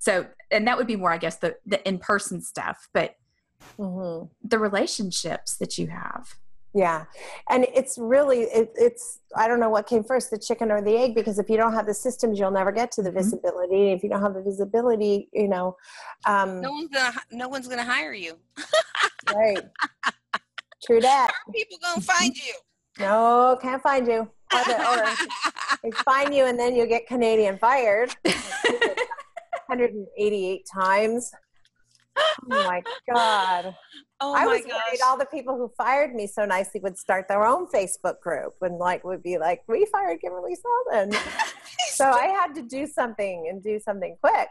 so 0.02 0.26
and 0.50 0.66
that 0.66 0.76
would 0.76 0.88
be 0.88 0.96
more 0.96 1.12
i 1.12 1.16
guess 1.16 1.36
the 1.36 1.54
the 1.64 1.86
in-person 1.86 2.40
stuff 2.40 2.88
but 2.92 3.14
mm-hmm. 3.78 4.26
the 4.46 4.58
relationships 4.58 5.56
that 5.56 5.78
you 5.78 5.88
have. 5.88 6.34
Yeah. 6.74 7.04
And 7.50 7.66
it's 7.74 7.98
really 7.98 8.40
it, 8.44 8.72
it's 8.76 9.20
i 9.36 9.46
don't 9.46 9.60
know 9.60 9.68
what 9.68 9.86
came 9.86 10.02
first 10.02 10.30
the 10.30 10.38
chicken 10.38 10.70
or 10.70 10.80
the 10.80 10.96
egg 10.96 11.14
because 11.14 11.38
if 11.38 11.50
you 11.50 11.58
don't 11.58 11.74
have 11.74 11.84
the 11.84 11.92
systems 11.92 12.38
you'll 12.38 12.50
never 12.50 12.72
get 12.72 12.90
to 12.92 13.02
the 13.02 13.10
mm-hmm. 13.10 13.18
visibility. 13.18 13.92
If 13.92 14.02
you 14.02 14.08
don't 14.08 14.22
have 14.22 14.34
the 14.34 14.42
visibility 14.42 15.28
you 15.32 15.48
know 15.48 15.76
um, 16.26 16.62
no 16.62 16.70
one's 16.70 16.88
gonna 16.88 17.12
no 17.30 17.48
one's 17.48 17.68
gonna 17.68 17.84
hire 17.84 18.14
you. 18.14 18.38
Right. 19.34 19.58
True 20.84 21.00
that. 21.00 21.30
How 21.30 21.50
are 21.50 21.52
people 21.52 21.78
gonna 21.82 22.00
find 22.00 22.34
you. 22.34 22.54
No 22.98 23.58
can't 23.60 23.82
find 23.82 24.06
you. 24.06 24.30
Or, 24.54 25.04
they 25.82 25.90
find 26.04 26.34
you 26.34 26.44
and 26.44 26.58
then 26.58 26.74
you 26.74 26.86
get 26.86 27.06
canadian 27.06 27.58
fired 27.58 28.14
188 29.78 30.66
times 30.74 31.32
oh 32.16 32.32
my 32.48 32.82
god 33.14 33.74
Oh 34.24 34.34
I 34.34 34.46
was 34.46 34.60
gosh. 34.60 34.70
worried 34.70 35.00
all 35.04 35.18
the 35.18 35.26
people 35.26 35.56
who 35.56 35.68
fired 35.76 36.14
me 36.14 36.28
so 36.28 36.44
nicely 36.44 36.78
would 36.80 36.96
start 36.96 37.26
their 37.26 37.44
own 37.44 37.66
Facebook 37.66 38.20
group 38.20 38.52
and 38.60 38.78
like 38.78 39.02
would 39.02 39.20
be 39.20 39.36
like, 39.36 39.64
"We 39.66 39.84
fired 39.90 40.20
Kimberly 40.20 40.54
Sullivan," 40.54 41.12
so 41.88 42.04
I 42.08 42.26
had 42.26 42.54
to 42.54 42.62
do 42.62 42.86
something 42.86 43.48
and 43.50 43.60
do 43.60 43.80
something 43.80 44.16
quick. 44.22 44.46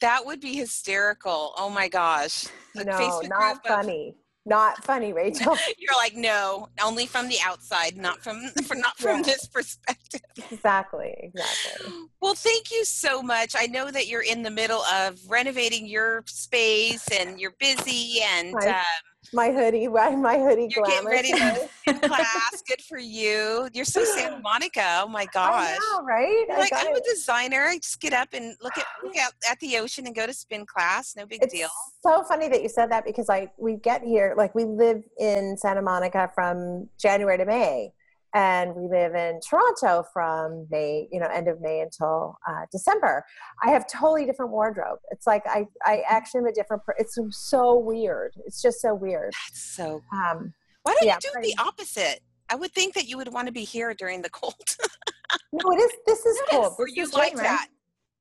That 0.00 0.24
would 0.24 0.40
be 0.40 0.54
hysterical. 0.54 1.54
Oh 1.58 1.70
my 1.70 1.88
gosh! 1.88 2.46
no, 2.76 2.84
Facebook 2.84 3.28
not 3.30 3.66
funny. 3.66 4.14
Of- 4.16 4.19
not 4.46 4.82
funny, 4.84 5.12
Rachel. 5.12 5.56
You're 5.78 5.96
like, 5.96 6.14
no, 6.14 6.68
only 6.82 7.06
from 7.06 7.28
the 7.28 7.36
outside, 7.44 7.96
not 7.96 8.22
from, 8.22 8.42
not 8.74 8.98
from 8.98 9.18
yeah. 9.18 9.22
this 9.22 9.46
perspective. 9.46 10.20
Exactly, 10.50 11.14
exactly. 11.18 11.92
Well, 12.20 12.34
thank 12.34 12.70
you 12.70 12.84
so 12.84 13.22
much. 13.22 13.54
I 13.56 13.66
know 13.66 13.90
that 13.90 14.08
you're 14.08 14.22
in 14.22 14.42
the 14.42 14.50
middle 14.50 14.82
of 14.82 15.18
renovating 15.28 15.86
your 15.86 16.24
space 16.26 17.06
and 17.08 17.38
you're 17.38 17.54
busy 17.58 18.20
and 18.22 18.54
um, 18.54 18.82
my 19.32 19.50
hoodie, 19.50 19.88
my 19.88 20.38
hoodie 20.38 20.68
You're 20.74 20.84
glamour. 20.84 21.10
getting 21.10 21.32
ready 21.34 21.68
to 21.86 22.08
class. 22.08 22.62
Good 22.68 22.82
for 22.82 22.98
you. 22.98 23.68
You're 23.72 23.84
so 23.84 24.04
Santa 24.04 24.38
Monica. 24.42 25.00
Oh 25.02 25.08
my 25.08 25.26
gosh. 25.26 25.76
Know, 25.92 26.02
right? 26.02 26.46
like 26.48 26.72
I'm 26.74 26.94
it. 26.94 26.98
a 26.98 27.10
designer. 27.14 27.62
I 27.62 27.78
just 27.78 28.00
get 28.00 28.12
up 28.12 28.28
and 28.32 28.54
look 28.62 28.76
at 28.76 28.84
look 29.04 29.16
out 29.20 29.32
at 29.50 29.58
the 29.60 29.78
ocean 29.78 30.06
and 30.06 30.14
go 30.14 30.26
to 30.26 30.32
spin 30.32 30.66
class. 30.66 31.14
No 31.16 31.26
big 31.26 31.42
it's 31.42 31.54
deal. 31.54 31.68
So 32.02 32.22
funny 32.24 32.48
that 32.48 32.62
you 32.62 32.68
said 32.68 32.90
that 32.90 33.04
because 33.04 33.28
like 33.28 33.52
we 33.58 33.76
get 33.76 34.02
here 34.02 34.34
like 34.36 34.54
we 34.54 34.64
live 34.64 35.02
in 35.18 35.56
Santa 35.56 35.82
Monica 35.82 36.30
from 36.34 36.88
January 36.98 37.38
to 37.38 37.44
May 37.44 37.92
and 38.34 38.74
we 38.74 38.88
live 38.88 39.14
in 39.14 39.40
Toronto 39.48 40.04
from 40.12 40.66
May, 40.70 41.08
you 41.10 41.20
know, 41.20 41.26
end 41.26 41.48
of 41.48 41.60
May 41.60 41.80
until 41.80 42.38
uh, 42.48 42.66
December. 42.70 43.24
I 43.62 43.70
have 43.70 43.86
totally 43.88 44.26
different 44.26 44.52
wardrobe. 44.52 44.98
It's 45.10 45.26
like 45.26 45.42
I, 45.46 45.66
I 45.84 46.02
actually 46.08 46.40
am 46.40 46.46
a 46.46 46.52
different. 46.52 46.84
Per- 46.84 46.94
it's 46.98 47.18
so 47.30 47.78
weird. 47.78 48.32
It's 48.46 48.62
just 48.62 48.80
so 48.80 48.94
weird. 48.94 49.32
That's 49.48 49.62
so. 49.62 50.02
Um, 50.12 50.54
Why 50.82 50.94
don't 50.98 51.06
yeah, 51.06 51.18
you 51.22 51.30
do 51.34 51.40
the 51.42 51.62
opposite? 51.62 52.20
I 52.48 52.56
would 52.56 52.72
think 52.72 52.94
that 52.94 53.06
you 53.06 53.16
would 53.16 53.32
want 53.32 53.46
to 53.46 53.52
be 53.52 53.64
here 53.64 53.94
during 53.94 54.22
the 54.22 54.30
cold. 54.30 54.54
no, 55.52 55.72
it 55.72 55.76
is. 55.76 55.92
This 56.06 56.26
is 56.26 56.40
cold. 56.50 56.74
This 56.78 56.96
you 56.96 57.08
like 57.10 57.36
that? 57.36 57.68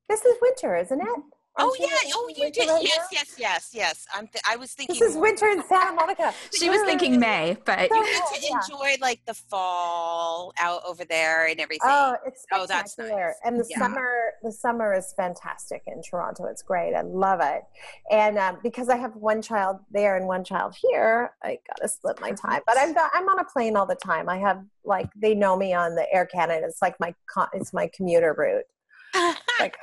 This 0.08 0.24
is 0.26 0.36
winter, 0.42 0.76
isn't 0.76 1.02
it? 1.02 1.20
Oh 1.60 1.76
yeah! 1.80 1.88
Oh, 2.14 2.30
you 2.36 2.52
did. 2.52 2.70
Right 2.70 2.84
yes, 2.84 3.08
yes, 3.12 3.36
yes, 3.38 3.70
yes. 3.74 4.08
I'm. 4.14 4.28
Th- 4.28 4.42
I 4.50 4.56
was 4.56 4.74
thinking. 4.74 4.98
This 4.98 5.10
is 5.10 5.18
winter 5.18 5.48
in 5.48 5.62
Santa 5.68 5.92
Monica. 5.92 6.34
she 6.58 6.70
was 6.70 6.82
thinking 6.84 7.20
May, 7.20 7.58
but 7.66 7.90
you 7.90 8.04
get 8.06 8.42
to 8.42 8.48
enjoy 8.48 8.96
like 9.02 9.20
the 9.26 9.34
fall 9.34 10.54
out 10.60 10.82
over 10.88 11.04
there 11.04 11.48
and 11.48 11.60
everything. 11.60 11.82
Oh, 11.84 12.16
it's 12.26 12.46
oh, 12.54 12.66
that's 12.66 12.98
nice. 12.98 13.36
And 13.44 13.60
the 13.60 13.66
yeah. 13.70 13.80
summer, 13.80 14.34
the 14.42 14.52
summer 14.52 14.94
is 14.94 15.14
fantastic 15.18 15.84
in 15.88 16.02
Toronto. 16.02 16.46
It's 16.46 16.62
great. 16.62 16.96
I 16.96 17.02
love 17.02 17.42
it. 17.42 17.64
And 18.10 18.38
um, 18.38 18.60
because 18.64 18.90
I 18.90 18.96
have 18.96 19.16
one 19.16 19.42
child 19.42 19.78
there 19.92 20.16
and 20.16 20.28
one 20.28 20.44
child 20.44 20.76
here, 20.82 21.32
I 21.44 21.60
gotta 21.68 21.90
split 21.90 22.22
my 22.22 22.32
time. 22.32 22.62
But 22.66 22.78
I'm 22.80 22.96
I'm 23.14 23.28
on 23.28 23.40
a 23.40 23.46
plane 23.46 23.76
all 23.76 23.86
the 23.86 23.96
time. 23.96 24.30
I 24.30 24.38
have 24.38 24.64
like 24.86 25.10
they 25.16 25.36
know 25.36 25.58
me 25.58 25.74
on 25.74 25.96
the 25.96 26.08
Air 26.14 26.26
Canada. 26.26 26.66
It's 26.68 26.82
like 26.82 27.00
my 27.00 27.14
it's 27.54 27.74
my 27.74 27.90
commuter 27.94 28.34
route. 28.38 28.66
like 29.60 29.76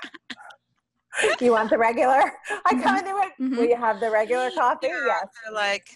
you 1.41 1.53
want 1.53 1.71
the 1.71 1.79
regular? 1.79 2.33
I 2.65 2.71
come 2.71 2.81
mm-hmm. 2.81 2.97
in 2.97 3.05
there. 3.05 3.15
Mm-hmm. 3.15 3.57
Will 3.57 3.65
you 3.65 3.77
have 3.77 4.01
the 4.01 4.11
regular 4.11 4.51
coffee? 4.51 4.89
Yeah, 4.89 5.07
yes. 5.07 5.27
They're 5.45 5.55
like, 5.55 5.87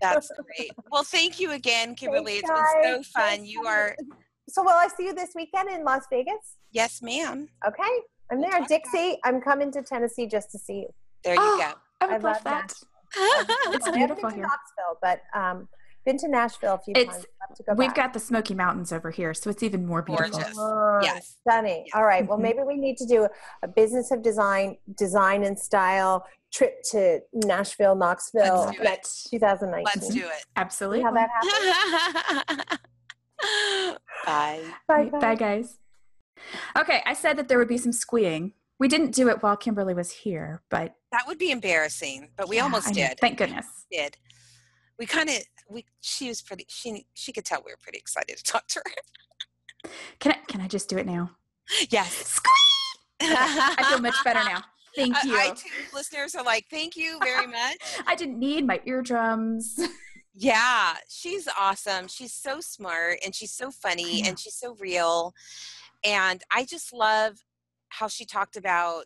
that's 0.00 0.30
great. 0.56 0.70
Well, 0.90 1.04
thank 1.04 1.40
you 1.40 1.52
again, 1.52 1.94
Kimberly. 1.94 2.40
Thanks, 2.40 2.50
it's 2.50 2.86
been 2.86 3.04
so 3.04 3.20
fun. 3.20 3.44
You 3.44 3.66
are. 3.66 3.96
So, 4.48 4.62
will 4.62 4.70
I 4.70 4.88
see 4.88 5.04
you 5.04 5.14
this 5.14 5.30
weekend 5.34 5.70
in 5.70 5.84
Las 5.84 6.04
Vegas? 6.10 6.56
Yes, 6.72 7.02
ma'am. 7.02 7.48
Okay, 7.66 7.92
I'm 8.30 8.40
there, 8.40 8.60
Dixie. 8.66 9.18
I'm 9.24 9.40
coming 9.40 9.70
to 9.72 9.82
Tennessee 9.82 10.26
just 10.26 10.50
to 10.52 10.58
see 10.58 10.80
you. 10.80 10.88
There 11.24 11.34
you 11.34 11.40
oh, 11.40 11.58
go. 11.58 11.72
I 12.00 12.06
would 12.12 12.24
I 12.24 12.32
love 12.32 12.44
that. 12.44 12.68
that. 12.68 12.84
it's 13.74 13.90
beautiful 13.90 14.30
here. 14.30 14.42
Knoxville, 14.42 14.98
but 15.00 15.20
um, 15.34 15.68
been 16.04 16.18
to 16.18 16.28
Nashville 16.28 16.74
a 16.74 16.78
few 16.78 16.94
it's, 16.96 17.12
times. 17.12 17.26
Go 17.66 17.74
we've 17.74 17.94
got 17.94 18.12
the 18.12 18.20
Smoky 18.20 18.54
Mountains 18.54 18.92
over 18.92 19.10
here, 19.10 19.34
so 19.34 19.50
it's 19.50 19.62
even 19.62 19.86
more 19.86 20.02
beautiful. 20.02 20.38
Gorgeous. 20.38 20.56
Oh, 20.58 21.00
yes. 21.02 21.36
Stunning. 21.46 21.86
All 21.94 22.04
right. 22.04 22.26
Well, 22.26 22.38
mm-hmm. 22.38 22.42
maybe 22.42 22.58
we 22.66 22.76
need 22.76 22.96
to 22.98 23.06
do 23.06 23.28
a 23.62 23.68
business 23.68 24.10
of 24.10 24.22
design, 24.22 24.76
design 24.96 25.44
and 25.44 25.58
style 25.58 26.26
trip 26.52 26.82
to 26.90 27.20
Nashville, 27.32 27.94
Knoxville 27.94 28.72
next 28.82 29.30
2019. 29.30 29.84
Let's 29.84 30.08
do 30.08 30.26
it. 30.26 30.44
Absolutely. 30.56 31.02
How 31.02 31.12
that 31.12 31.28
happens. 32.46 32.78
bye. 34.26 34.62
Bye, 34.86 35.04
bye. 35.10 35.18
Bye, 35.18 35.34
guys. 35.34 35.78
Okay, 36.78 37.02
I 37.06 37.14
said 37.14 37.36
that 37.38 37.48
there 37.48 37.58
would 37.58 37.68
be 37.68 37.78
some 37.78 37.92
squeeing. 37.92 38.52
We 38.78 38.88
didn't 38.88 39.12
do 39.12 39.28
it 39.28 39.42
while 39.42 39.56
Kimberly 39.56 39.94
was 39.94 40.10
here, 40.10 40.62
but 40.68 40.94
that 41.12 41.24
would 41.26 41.38
be 41.38 41.50
embarrassing. 41.50 42.30
But 42.36 42.48
we 42.48 42.56
yeah, 42.56 42.64
almost 42.64 42.92
did. 42.92 43.18
Thank 43.20 43.38
goodness. 43.38 43.66
We 43.90 43.98
did. 43.98 44.16
We 44.98 45.06
kind 45.06 45.28
of 45.30 45.38
we 45.72 45.86
she 46.00 46.28
was 46.28 46.42
pretty 46.42 46.66
she 46.68 47.06
she 47.14 47.32
could 47.32 47.44
tell 47.44 47.62
we 47.64 47.72
were 47.72 47.78
pretty 47.82 47.98
excited 47.98 48.36
to 48.36 48.44
talk 48.44 48.66
to 48.68 48.82
her. 48.84 49.90
Can 50.20 50.32
I 50.32 50.38
can 50.46 50.60
I 50.60 50.68
just 50.68 50.88
do 50.88 50.98
it 50.98 51.06
now? 51.06 51.30
Yes. 51.90 52.12
Squeak! 52.12 53.30
Okay, 53.30 53.34
I 53.36 53.86
feel 53.88 54.00
much 54.00 54.16
better 54.24 54.44
now. 54.44 54.62
Thank 54.96 55.16
you. 55.24 55.34
I, 55.34 55.54
listeners 55.94 56.34
are 56.34 56.44
like, 56.44 56.66
thank 56.70 56.96
you 56.96 57.18
very 57.22 57.46
much. 57.46 57.78
I 58.06 58.14
didn't 58.14 58.38
need 58.38 58.66
my 58.66 58.78
eardrums. 58.84 59.80
Yeah, 60.34 60.94
she's 61.10 61.46
awesome. 61.60 62.08
She's 62.08 62.32
so 62.32 62.60
smart 62.60 63.18
and 63.22 63.34
she's 63.34 63.52
so 63.52 63.70
funny 63.70 64.22
and 64.26 64.38
she's 64.38 64.54
so 64.54 64.74
real. 64.80 65.34
And 66.04 66.42
I 66.50 66.64
just 66.64 66.92
love 66.92 67.44
how 67.90 68.08
she 68.08 68.24
talked 68.24 68.56
about 68.56 69.04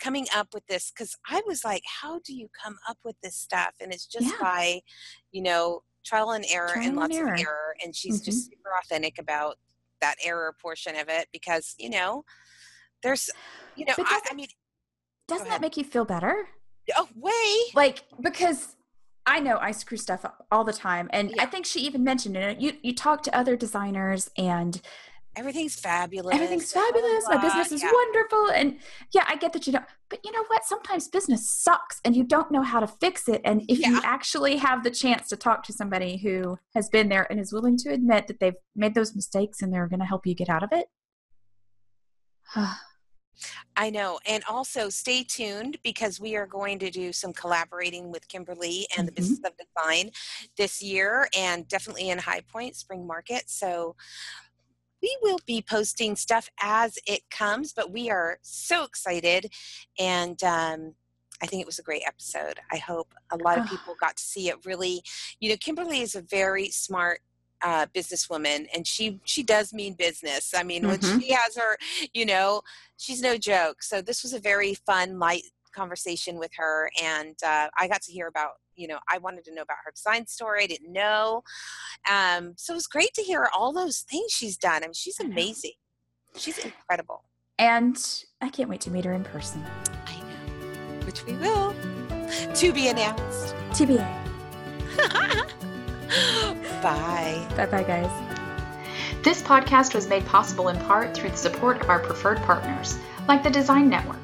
coming 0.00 0.26
up 0.34 0.48
with 0.54 0.66
this 0.66 0.90
because 0.90 1.14
I 1.28 1.42
was 1.46 1.64
like, 1.64 1.82
how 2.00 2.20
do 2.24 2.34
you 2.34 2.48
come 2.64 2.78
up 2.88 2.96
with 3.04 3.16
this 3.22 3.36
stuff? 3.36 3.74
And 3.80 3.92
it's 3.92 4.06
just 4.06 4.26
yeah. 4.26 4.38
by, 4.40 4.80
you 5.30 5.42
know, 5.42 5.82
trial 6.04 6.32
and 6.32 6.44
error 6.50 6.68
trial 6.68 6.86
and 6.86 6.96
lots 6.96 7.16
error. 7.16 7.34
of 7.34 7.40
error. 7.40 7.76
And 7.82 7.94
she's 7.94 8.16
mm-hmm. 8.16 8.24
just 8.24 8.46
super 8.46 8.70
authentic 8.82 9.18
about 9.18 9.58
that 10.00 10.16
error 10.24 10.54
portion 10.60 10.96
of 10.96 11.08
it 11.08 11.28
because, 11.32 11.74
you 11.78 11.90
know, 11.90 12.24
there's, 13.02 13.30
you 13.76 13.84
know, 13.84 13.94
I, 13.98 14.20
I, 14.30 14.34
mean, 14.34 14.48
doesn't 15.28 15.48
that 15.48 15.60
make 15.60 15.76
you 15.76 15.84
feel 15.84 16.04
better? 16.04 16.48
Oh, 16.96 17.08
way. 17.14 17.72
Like, 17.74 18.04
because 18.20 18.76
I 19.26 19.40
know 19.40 19.58
I 19.60 19.70
screw 19.70 19.96
stuff 19.96 20.24
up 20.24 20.46
all 20.50 20.64
the 20.64 20.72
time. 20.72 21.08
And 21.12 21.30
yeah. 21.30 21.42
I 21.42 21.46
think 21.46 21.66
she 21.66 21.80
even 21.80 22.02
mentioned 22.04 22.36
it. 22.36 22.60
You, 22.60 22.74
you 22.82 22.94
talk 22.94 23.22
to 23.24 23.36
other 23.36 23.56
designers 23.56 24.30
and 24.36 24.80
everything's 25.36 25.74
fabulous. 25.74 26.34
Everything's 26.34 26.72
fabulous. 26.72 27.24
My 27.28 27.36
business 27.36 27.72
is 27.72 27.82
yeah. 27.82 27.90
wonderful. 27.92 28.50
And 28.50 28.78
yeah, 29.14 29.24
I 29.26 29.36
get 29.36 29.52
that 29.52 29.66
you 29.66 29.72
don't, 29.72 29.84
but 30.08 30.20
you 30.24 30.32
know 30.32 30.44
what? 30.48 30.64
Sometimes 30.64 31.08
business 31.08 31.48
sucks 31.50 32.00
and 32.04 32.14
you 32.14 32.24
don't 32.24 32.50
know 32.50 32.62
how 32.62 32.80
to 32.80 32.86
fix 32.86 33.28
it. 33.28 33.40
And 33.44 33.62
if 33.68 33.78
yeah. 33.78 33.88
you 33.90 34.00
actually 34.04 34.56
have 34.58 34.84
the 34.84 34.90
chance 34.90 35.28
to 35.28 35.36
talk 35.36 35.62
to 35.64 35.72
somebody 35.72 36.18
who 36.18 36.58
has 36.74 36.88
been 36.88 37.08
there 37.08 37.26
and 37.30 37.40
is 37.40 37.52
willing 37.52 37.76
to 37.78 37.90
admit 37.90 38.26
that 38.28 38.40
they've 38.40 38.54
made 38.76 38.94
those 38.94 39.14
mistakes 39.14 39.62
and 39.62 39.72
they're 39.72 39.88
going 39.88 40.00
to 40.00 40.06
help 40.06 40.26
you 40.26 40.34
get 40.34 40.48
out 40.48 40.62
of 40.62 40.70
it. 40.72 40.86
I 43.76 43.90
know. 43.90 44.18
And 44.26 44.44
also 44.48 44.88
stay 44.88 45.24
tuned 45.24 45.78
because 45.82 46.20
we 46.20 46.36
are 46.36 46.46
going 46.46 46.78
to 46.80 46.90
do 46.90 47.12
some 47.12 47.32
collaborating 47.32 48.12
with 48.12 48.28
Kimberly 48.28 48.86
and 48.96 49.06
mm-hmm. 49.06 49.06
the 49.06 49.12
Business 49.12 49.40
of 49.44 49.52
Design 49.56 50.10
this 50.56 50.82
year 50.82 51.28
and 51.36 51.66
definitely 51.68 52.10
in 52.10 52.18
High 52.18 52.42
Point 52.42 52.76
Spring 52.76 53.06
Market. 53.06 53.44
So 53.46 53.96
we 55.02 55.16
will 55.22 55.38
be 55.46 55.62
posting 55.62 56.16
stuff 56.16 56.48
as 56.60 56.98
it 57.06 57.22
comes, 57.30 57.72
but 57.72 57.90
we 57.90 58.10
are 58.10 58.38
so 58.42 58.84
excited. 58.84 59.52
And 59.98 60.42
um, 60.44 60.94
I 61.42 61.46
think 61.46 61.60
it 61.60 61.66
was 61.66 61.78
a 61.78 61.82
great 61.82 62.02
episode. 62.06 62.60
I 62.70 62.76
hope 62.76 63.14
a 63.30 63.36
lot 63.36 63.58
of 63.58 63.66
people 63.66 63.94
got 64.00 64.16
to 64.16 64.22
see 64.22 64.48
it. 64.48 64.64
Really, 64.64 65.02
you 65.40 65.50
know, 65.50 65.56
Kimberly 65.56 66.00
is 66.00 66.14
a 66.14 66.22
very 66.22 66.70
smart 66.70 67.20
uh, 67.62 67.86
businesswoman 67.94 68.66
and 68.74 68.86
she 68.86 69.20
she 69.24 69.44
does 69.44 69.72
mean 69.72 69.94
business 69.94 70.52
i 70.52 70.64
mean 70.64 70.82
mm-hmm. 70.82 71.00
when 71.00 71.20
she 71.20 71.32
has 71.32 71.56
her 71.56 71.78
you 72.12 72.26
know 72.26 72.60
she's 72.96 73.22
no 73.22 73.36
joke 73.36 73.84
so 73.84 74.02
this 74.02 74.24
was 74.24 74.32
a 74.32 74.38
very 74.40 74.74
fun 74.74 75.16
light 75.20 75.44
conversation 75.72 76.38
with 76.40 76.50
her 76.56 76.90
and 77.00 77.36
uh, 77.46 77.68
i 77.78 77.86
got 77.86 78.02
to 78.02 78.10
hear 78.10 78.26
about 78.26 78.54
you 78.76 78.86
know 78.88 78.98
i 79.10 79.18
wanted 79.18 79.44
to 79.44 79.54
know 79.54 79.62
about 79.62 79.78
her 79.84 79.92
design 79.92 80.26
story 80.26 80.64
i 80.64 80.66
didn't 80.66 80.92
know 80.92 81.42
um, 82.10 82.54
so 82.56 82.72
it 82.72 82.76
was 82.76 82.86
great 82.86 83.12
to 83.14 83.22
hear 83.22 83.48
all 83.54 83.72
those 83.72 84.00
things 84.00 84.32
she's 84.32 84.56
done 84.56 84.82
i 84.82 84.86
mean 84.86 84.94
she's 84.94 85.20
amazing 85.20 85.72
she's 86.36 86.58
incredible 86.58 87.24
and 87.58 88.24
i 88.40 88.48
can't 88.48 88.68
wait 88.68 88.80
to 88.80 88.90
meet 88.90 89.04
her 89.04 89.12
in 89.12 89.24
person 89.24 89.64
i 90.06 90.16
know 90.16 91.06
which 91.06 91.24
we 91.26 91.34
will 91.34 91.74
to 92.54 92.72
be 92.72 92.88
announced 92.88 93.54
tba 93.70 94.06
Bye. 96.82 97.46
Bye 97.56 97.66
bye, 97.66 97.84
guys. 97.84 98.10
This 99.22 99.40
podcast 99.40 99.94
was 99.94 100.08
made 100.08 100.26
possible 100.26 100.68
in 100.68 100.76
part 100.80 101.14
through 101.14 101.30
the 101.30 101.36
support 101.36 101.80
of 101.80 101.88
our 101.88 102.00
preferred 102.00 102.38
partners, 102.38 102.98
like 103.28 103.42
the 103.42 103.50
Design 103.50 103.88
Network. 103.88 104.18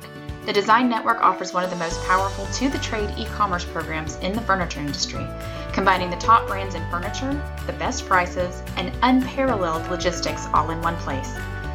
The 0.48 0.54
Design 0.54 0.88
Network 0.88 1.20
offers 1.20 1.52
one 1.52 1.62
of 1.62 1.68
the 1.68 1.76
most 1.76 2.02
powerful 2.04 2.46
to 2.54 2.70
the 2.70 2.78
trade 2.78 3.12
e 3.18 3.26
commerce 3.26 3.66
programs 3.66 4.16
in 4.20 4.32
the 4.32 4.40
furniture 4.40 4.80
industry, 4.80 5.26
combining 5.74 6.08
the 6.08 6.16
top 6.16 6.46
brands 6.46 6.74
in 6.74 6.90
furniture, 6.90 7.38
the 7.66 7.74
best 7.74 8.06
prices, 8.06 8.62
and 8.78 8.96
unparalleled 9.02 9.86
logistics 9.90 10.46
all 10.54 10.70
in 10.70 10.80
one 10.80 10.96
place. 10.96 11.34